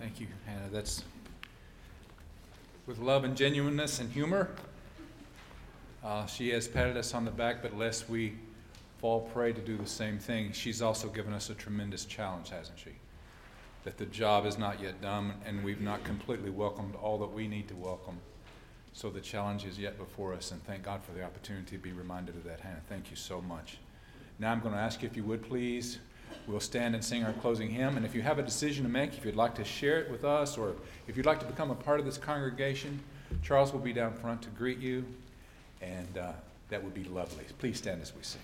Thank 0.00 0.18
you, 0.18 0.26
Hannah. 0.46 0.68
That's 0.72 1.04
with 2.86 2.98
love 2.98 3.22
and 3.22 3.36
genuineness 3.36 4.00
and 4.00 4.10
humor. 4.10 4.50
Uh, 6.04 6.26
she 6.26 6.50
has 6.50 6.66
patted 6.66 6.96
us 6.96 7.14
on 7.14 7.24
the 7.24 7.30
back, 7.30 7.62
but 7.62 7.76
lest 7.76 8.08
we 8.08 8.34
fall 8.98 9.20
prey 9.20 9.52
to 9.52 9.60
do 9.60 9.76
the 9.76 9.86
same 9.86 10.18
thing, 10.18 10.52
she's 10.52 10.82
also 10.82 11.08
given 11.08 11.32
us 11.32 11.50
a 11.50 11.54
tremendous 11.54 12.04
challenge, 12.04 12.50
hasn't 12.50 12.78
she? 12.78 12.90
That 13.84 13.98
the 13.98 14.06
job 14.06 14.46
is 14.46 14.58
not 14.58 14.80
yet 14.80 15.00
done, 15.00 15.34
and 15.46 15.62
we've 15.62 15.80
not 15.80 16.04
completely 16.04 16.50
welcomed 16.50 16.94
all 16.96 17.18
that 17.18 17.32
we 17.32 17.48
need 17.48 17.68
to 17.68 17.74
welcome. 17.74 18.18
So 18.92 19.10
the 19.10 19.20
challenge 19.20 19.64
is 19.64 19.78
yet 19.78 19.96
before 19.98 20.34
us, 20.34 20.50
and 20.50 20.62
thank 20.64 20.82
God 20.84 21.02
for 21.02 21.12
the 21.12 21.22
opportunity 21.24 21.76
to 21.76 21.82
be 21.82 21.92
reminded 21.92 22.36
of 22.36 22.44
that, 22.44 22.60
Hannah. 22.60 22.82
Thank 22.88 23.10
you 23.10 23.16
so 23.16 23.40
much. 23.40 23.78
Now 24.38 24.52
I'm 24.52 24.60
going 24.60 24.74
to 24.74 24.80
ask 24.80 25.02
you 25.02 25.08
if 25.08 25.16
you 25.16 25.24
would 25.24 25.42
please 25.42 25.98
We'll 26.46 26.60
stand 26.60 26.94
and 26.94 27.04
sing 27.04 27.24
our 27.24 27.32
closing 27.34 27.70
hymn. 27.70 27.96
And 27.96 28.04
if 28.04 28.14
you 28.14 28.22
have 28.22 28.38
a 28.38 28.42
decision 28.42 28.84
to 28.84 28.90
make, 28.90 29.16
if 29.16 29.24
you'd 29.24 29.36
like 29.36 29.54
to 29.56 29.64
share 29.64 30.00
it 30.00 30.10
with 30.10 30.24
us, 30.24 30.58
or 30.58 30.74
if 31.06 31.16
you'd 31.16 31.26
like 31.26 31.40
to 31.40 31.46
become 31.46 31.70
a 31.70 31.74
part 31.74 32.00
of 32.00 32.06
this 32.06 32.18
congregation, 32.18 33.00
Charles 33.42 33.72
will 33.72 33.80
be 33.80 33.92
down 33.92 34.12
front 34.12 34.42
to 34.42 34.48
greet 34.50 34.78
you, 34.78 35.04
and 35.82 36.18
uh, 36.18 36.32
that 36.68 36.82
would 36.82 36.94
be 36.94 37.04
lovely. 37.04 37.44
Please 37.58 37.78
stand 37.78 38.00
as 38.02 38.12
we 38.14 38.22
sing. 38.22 38.40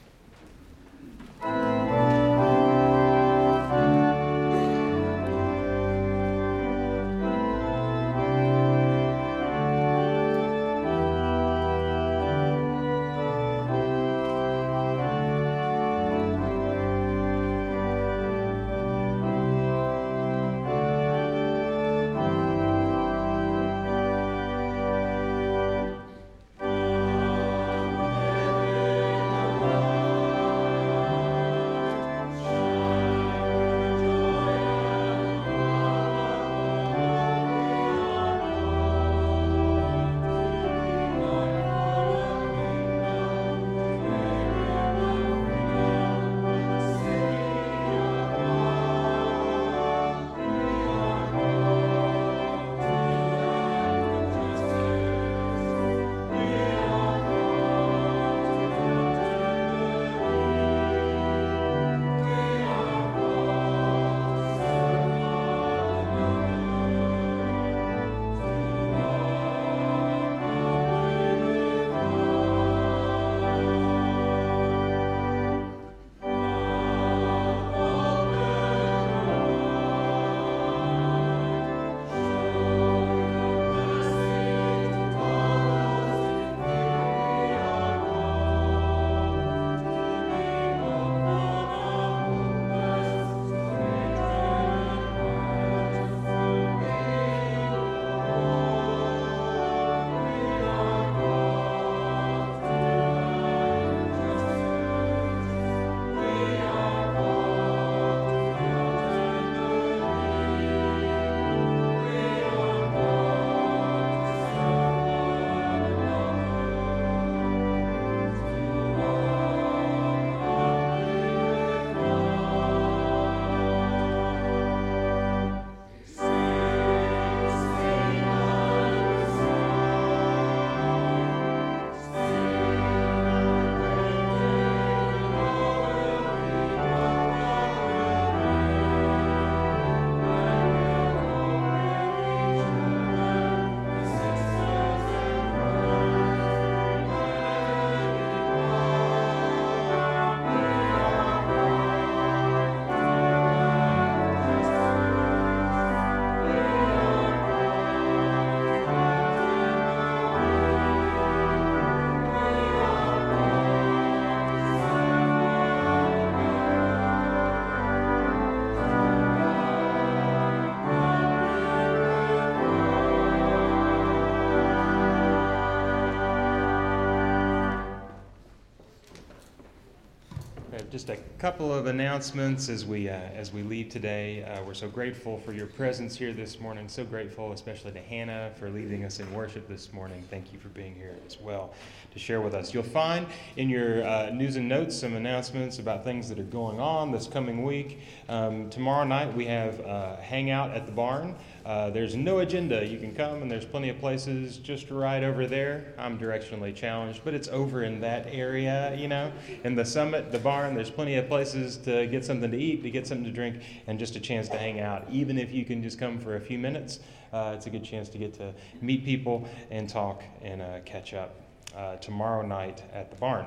Just 180.98 181.10
a 181.10 181.16
couple 181.38 181.72
of 181.72 181.86
announcements 181.86 182.68
as 182.68 182.84
we 182.84 183.08
uh, 183.08 183.12
as 183.12 183.52
we 183.52 183.62
leave 183.62 183.88
today. 183.88 184.42
Uh, 184.42 184.64
we're 184.64 184.74
so 184.74 184.88
grateful 184.88 185.38
for 185.38 185.52
your 185.52 185.66
presence 185.66 186.16
here 186.16 186.32
this 186.32 186.58
morning. 186.58 186.88
So 186.88 187.04
grateful, 187.04 187.52
especially 187.52 187.92
to 187.92 188.00
Hannah 188.00 188.50
for 188.58 188.68
leading 188.68 189.04
us 189.04 189.20
in 189.20 189.32
worship 189.32 189.68
this 189.68 189.92
morning. 189.92 190.24
Thank 190.28 190.52
you 190.52 190.58
for 190.58 190.70
being 190.70 190.96
here 190.96 191.14
as 191.24 191.38
well 191.38 191.72
to 192.12 192.18
share 192.18 192.40
with 192.40 192.52
us. 192.52 192.74
You'll 192.74 192.82
find 192.82 193.28
in 193.56 193.68
your 193.68 194.04
uh, 194.04 194.30
news 194.30 194.56
and 194.56 194.68
notes 194.68 194.96
some 194.96 195.14
announcements 195.14 195.78
about 195.78 196.02
things 196.02 196.28
that 196.30 196.40
are 196.40 196.42
going 196.42 196.80
on 196.80 197.12
this 197.12 197.28
coming 197.28 197.62
week. 197.62 198.00
Um, 198.28 198.68
tomorrow 198.68 199.04
night 199.04 199.32
we 199.32 199.46
have 199.46 199.80
uh, 199.86 200.16
hangout 200.16 200.72
at 200.72 200.86
the 200.86 200.92
barn. 200.92 201.36
Uh, 201.68 201.90
there's 201.90 202.16
no 202.16 202.38
agenda. 202.38 202.82
You 202.86 202.96
can 202.96 203.14
come, 203.14 203.42
and 203.42 203.50
there's 203.50 203.66
plenty 203.66 203.90
of 203.90 203.98
places 203.98 204.56
just 204.56 204.90
right 204.90 205.22
over 205.22 205.46
there. 205.46 205.92
I'm 205.98 206.18
directionally 206.18 206.74
challenged, 206.74 207.20
but 207.26 207.34
it's 207.34 207.48
over 207.48 207.82
in 207.82 208.00
that 208.00 208.26
area, 208.30 208.96
you 208.96 209.06
know. 209.06 209.30
In 209.64 209.74
the 209.74 209.84
summit, 209.84 210.32
the 210.32 210.38
barn, 210.38 210.74
there's 210.74 210.90
plenty 210.90 211.16
of 211.16 211.28
places 211.28 211.76
to 211.78 212.06
get 212.06 212.24
something 212.24 212.50
to 212.50 212.56
eat, 212.56 212.82
to 212.84 212.90
get 212.90 213.06
something 213.06 213.26
to 213.26 213.30
drink, 213.30 213.62
and 213.86 213.98
just 213.98 214.16
a 214.16 214.20
chance 214.20 214.48
to 214.48 214.56
hang 214.56 214.80
out. 214.80 215.06
Even 215.10 215.36
if 215.36 215.52
you 215.52 215.66
can 215.66 215.82
just 215.82 215.98
come 215.98 216.18
for 216.18 216.36
a 216.36 216.40
few 216.40 216.58
minutes, 216.58 217.00
uh, 217.34 217.52
it's 217.54 217.66
a 217.66 217.70
good 217.70 217.84
chance 217.84 218.08
to 218.08 218.16
get 218.16 218.32
to 218.32 218.54
meet 218.80 219.04
people 219.04 219.46
and 219.70 219.90
talk 219.90 220.24
and 220.40 220.62
uh, 220.62 220.80
catch 220.86 221.12
up 221.12 221.34
uh, 221.76 221.96
tomorrow 221.96 222.46
night 222.46 222.82
at 222.94 223.10
the 223.10 223.16
barn. 223.16 223.44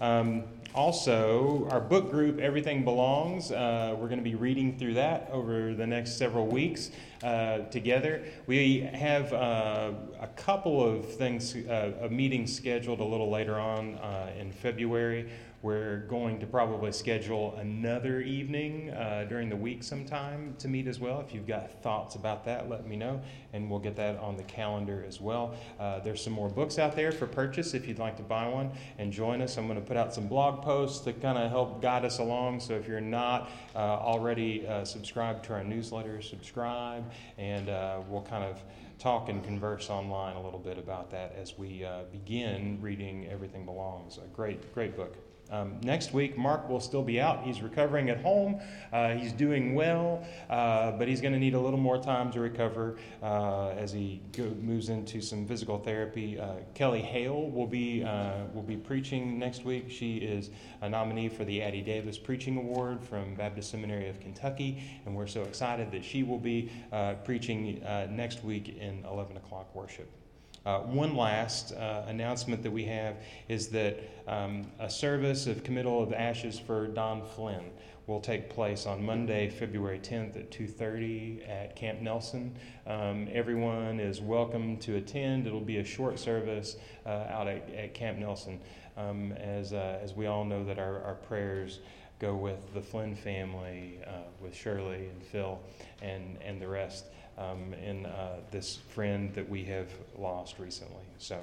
Um, 0.00 0.42
also, 0.74 1.66
our 1.70 1.80
book 1.80 2.10
group, 2.10 2.38
Everything 2.38 2.84
Belongs, 2.84 3.50
uh, 3.50 3.96
we're 3.98 4.06
going 4.06 4.20
to 4.20 4.24
be 4.24 4.36
reading 4.36 4.78
through 4.78 4.94
that 4.94 5.28
over 5.32 5.74
the 5.74 5.86
next 5.86 6.16
several 6.16 6.46
weeks 6.46 6.92
uh, 7.24 7.58
together. 7.70 8.22
We 8.46 8.80
have 8.80 9.32
uh, 9.32 9.90
a 10.20 10.28
couple 10.28 10.80
of 10.82 11.12
things, 11.14 11.56
uh, 11.56 11.92
a 12.02 12.08
meeting 12.08 12.46
scheduled 12.46 13.00
a 13.00 13.04
little 13.04 13.30
later 13.30 13.58
on 13.58 13.96
uh, 13.96 14.30
in 14.38 14.52
February 14.52 15.28
we're 15.62 15.98
going 16.08 16.40
to 16.40 16.46
probably 16.46 16.90
schedule 16.90 17.54
another 17.56 18.20
evening 18.20 18.90
uh, 18.90 19.26
during 19.28 19.50
the 19.50 19.56
week 19.56 19.82
sometime 19.82 20.54
to 20.58 20.68
meet 20.68 20.86
as 20.86 20.98
well. 20.98 21.20
If 21.20 21.34
you've 21.34 21.46
got 21.46 21.82
thoughts 21.82 22.14
about 22.14 22.46
that, 22.46 22.70
let 22.70 22.86
me 22.86 22.96
know, 22.96 23.20
and 23.52 23.68
we'll 23.68 23.78
get 23.78 23.94
that 23.96 24.16
on 24.18 24.38
the 24.38 24.42
calendar 24.44 25.04
as 25.06 25.20
well. 25.20 25.54
Uh, 25.78 26.00
there's 26.00 26.24
some 26.24 26.32
more 26.32 26.48
books 26.48 26.78
out 26.78 26.96
there 26.96 27.12
for 27.12 27.26
purchase 27.26 27.74
if 27.74 27.86
you'd 27.86 27.98
like 27.98 28.16
to 28.16 28.22
buy 28.22 28.48
one 28.48 28.70
and 28.98 29.12
join 29.12 29.42
us. 29.42 29.58
I'm 29.58 29.66
going 29.66 29.78
to 29.78 29.86
put 29.86 29.98
out 29.98 30.14
some 30.14 30.28
blog 30.28 30.62
posts 30.62 31.00
to 31.04 31.12
kind 31.12 31.36
of 31.36 31.50
help 31.50 31.82
guide 31.82 32.06
us 32.06 32.20
along. 32.20 32.60
So 32.60 32.74
if 32.74 32.88
you're 32.88 33.00
not 33.02 33.50
uh, 33.74 33.78
already 33.78 34.66
uh, 34.66 34.86
subscribed 34.86 35.44
to 35.44 35.52
our 35.52 35.64
newsletter, 35.64 36.22
subscribe, 36.22 37.04
and 37.36 37.68
uh, 37.68 38.00
we'll 38.08 38.22
kind 38.22 38.44
of 38.44 38.62
talk 38.98 39.28
and 39.28 39.44
converse 39.44 39.90
online 39.90 40.36
a 40.36 40.42
little 40.42 40.58
bit 40.58 40.78
about 40.78 41.10
that 41.10 41.34
as 41.38 41.58
we 41.58 41.84
uh, 41.84 42.02
begin 42.12 42.78
reading 42.80 43.26
Everything 43.30 43.66
Belongs. 43.66 44.18
A 44.18 44.26
great, 44.34 44.72
great 44.74 44.96
book. 44.96 45.16
Um, 45.50 45.80
next 45.82 46.12
week, 46.12 46.38
Mark 46.38 46.68
will 46.68 46.80
still 46.80 47.02
be 47.02 47.20
out. 47.20 47.42
He's 47.42 47.62
recovering 47.62 48.08
at 48.10 48.20
home. 48.20 48.60
Uh, 48.92 49.14
he's 49.14 49.32
doing 49.32 49.74
well, 49.74 50.24
uh, 50.48 50.92
but 50.92 51.08
he's 51.08 51.20
going 51.20 51.32
to 51.32 51.38
need 51.38 51.54
a 51.54 51.60
little 51.60 51.78
more 51.78 51.98
time 51.98 52.30
to 52.32 52.40
recover 52.40 52.96
uh, 53.22 53.70
as 53.70 53.92
he 53.92 54.20
go, 54.32 54.44
moves 54.60 54.88
into 54.88 55.20
some 55.20 55.46
physical 55.46 55.78
therapy. 55.78 56.38
Uh, 56.38 56.54
Kelly 56.74 57.02
Hale 57.02 57.50
will 57.50 57.66
be 57.66 58.04
uh, 58.04 58.44
will 58.54 58.62
be 58.62 58.76
preaching 58.76 59.38
next 59.38 59.64
week. 59.64 59.90
She 59.90 60.18
is 60.18 60.50
a 60.82 60.88
nominee 60.88 61.28
for 61.28 61.44
the 61.44 61.62
Addie 61.62 61.82
Davis 61.82 62.18
Preaching 62.18 62.56
Award 62.56 63.02
from 63.02 63.34
Baptist 63.34 63.70
Seminary 63.70 64.08
of 64.08 64.20
Kentucky, 64.20 64.82
and 65.04 65.14
we're 65.14 65.26
so 65.26 65.42
excited 65.42 65.90
that 65.92 66.04
she 66.04 66.22
will 66.22 66.38
be 66.38 66.70
uh, 66.92 67.14
preaching 67.24 67.80
next 68.10 68.44
week 68.44 68.76
in 68.78 69.04
11 69.04 69.36
o'clock 69.36 69.74
worship. 69.74 70.19
Uh, 70.66 70.80
one 70.80 71.16
last 71.16 71.72
uh, 71.72 72.04
announcement 72.06 72.62
that 72.62 72.70
we 72.70 72.84
have 72.84 73.16
is 73.48 73.68
that 73.68 73.98
um, 74.28 74.66
a 74.78 74.90
service 74.90 75.46
of 75.46 75.64
committal 75.64 76.02
of 76.02 76.12
ashes 76.12 76.58
for 76.58 76.86
Don 76.86 77.24
Flynn 77.34 77.64
will 78.06 78.20
take 78.20 78.50
place 78.50 78.86
on 78.86 79.02
Monday, 79.02 79.48
February 79.48 79.98
10th 79.98 80.36
at 80.36 80.50
2:30 80.50 81.48
at 81.48 81.76
Camp 81.76 82.00
Nelson. 82.00 82.54
Um, 82.86 83.28
everyone 83.32 84.00
is 84.00 84.20
welcome 84.20 84.76
to 84.78 84.96
attend. 84.96 85.46
It'll 85.46 85.60
be 85.60 85.78
a 85.78 85.84
short 85.84 86.18
service 86.18 86.76
uh, 87.06 87.26
out 87.30 87.48
at, 87.48 87.72
at, 87.72 87.94
Camp 87.94 88.18
Nelson, 88.18 88.60
um, 88.96 89.32
as 89.32 89.72
uh, 89.72 89.98
as 90.02 90.12
we 90.12 90.26
all 90.26 90.44
know 90.44 90.64
that 90.64 90.78
our, 90.78 91.02
our 91.02 91.14
prayers 91.14 91.80
go 92.20 92.34
with 92.34 92.74
the 92.74 92.80
Flynn 92.80 93.16
family, 93.16 93.98
uh, 94.06 94.10
with 94.40 94.54
Shirley 94.54 95.08
and 95.08 95.22
Phil, 95.22 95.58
and 96.02 96.38
and 96.44 96.60
the 96.60 96.68
rest 96.68 97.06
um, 97.38 97.74
in 97.74 98.06
uh, 98.06 98.36
this 98.50 98.76
friend 98.76 99.34
that 99.34 99.48
we 99.48 99.64
have 99.64 99.88
lost 100.16 100.58
recently. 100.58 101.04
So 101.18 101.40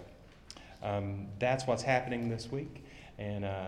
um, 0.83 1.27
that's 1.39 1.65
what's 1.65 1.83
happening 1.83 2.29
this 2.29 2.51
week. 2.51 2.83
And 3.17 3.45
uh, 3.45 3.67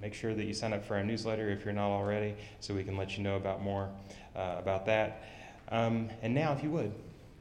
make 0.00 0.14
sure 0.14 0.34
that 0.34 0.44
you 0.44 0.54
sign 0.54 0.72
up 0.72 0.84
for 0.84 0.96
our 0.96 1.04
newsletter 1.04 1.50
if 1.50 1.64
you're 1.64 1.74
not 1.74 1.90
already, 1.90 2.34
so 2.60 2.74
we 2.74 2.82
can 2.82 2.96
let 2.96 3.16
you 3.16 3.22
know 3.22 3.36
about 3.36 3.62
more 3.62 3.90
uh, 4.34 4.56
about 4.58 4.86
that. 4.86 5.22
Um, 5.70 6.08
and 6.22 6.34
now, 6.34 6.52
if 6.52 6.62
you 6.62 6.70
would, 6.70 6.92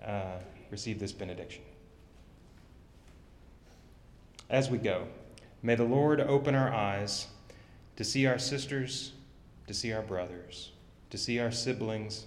uh, 0.05 0.37
receive 0.69 0.99
this 0.99 1.11
benediction. 1.11 1.63
As 4.49 4.69
we 4.69 4.77
go, 4.77 5.07
may 5.63 5.75
the 5.75 5.83
Lord 5.83 6.19
open 6.19 6.55
our 6.55 6.73
eyes 6.73 7.27
to 7.99 8.03
see 8.03 8.25
our 8.25 8.39
sisters, 8.39 9.11
to 9.67 9.73
see 9.75 9.93
our 9.93 10.01
brothers, 10.01 10.71
to 11.11 11.19
see 11.19 11.39
our 11.39 11.51
siblings 11.51 12.25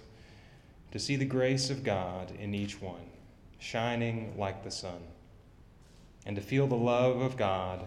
to 0.92 0.98
see 0.98 1.16
the 1.16 1.24
grace 1.24 1.70
of 1.70 1.82
God 1.82 2.30
in 2.38 2.54
each 2.54 2.80
one, 2.80 3.10
shining 3.58 4.34
like 4.38 4.62
the 4.62 4.70
sun, 4.70 5.00
and 6.26 6.36
to 6.36 6.42
feel 6.42 6.66
the 6.66 6.76
love 6.76 7.20
of 7.20 7.36
God 7.36 7.86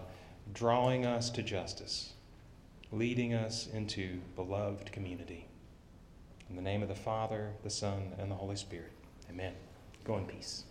drawing 0.52 1.06
us 1.06 1.30
to 1.30 1.42
justice, 1.42 2.12
leading 2.92 3.32
us 3.32 3.68
into 3.72 4.20
beloved 4.34 4.90
community. 4.92 5.46
In 6.50 6.56
the 6.56 6.62
name 6.62 6.82
of 6.82 6.88
the 6.88 6.94
Father, 6.94 7.52
the 7.62 7.70
Son, 7.70 8.12
and 8.18 8.30
the 8.30 8.34
Holy 8.34 8.56
Spirit. 8.56 8.92
Amen. 9.30 9.52
Go 10.04 10.18
in 10.18 10.26
peace. 10.26 10.64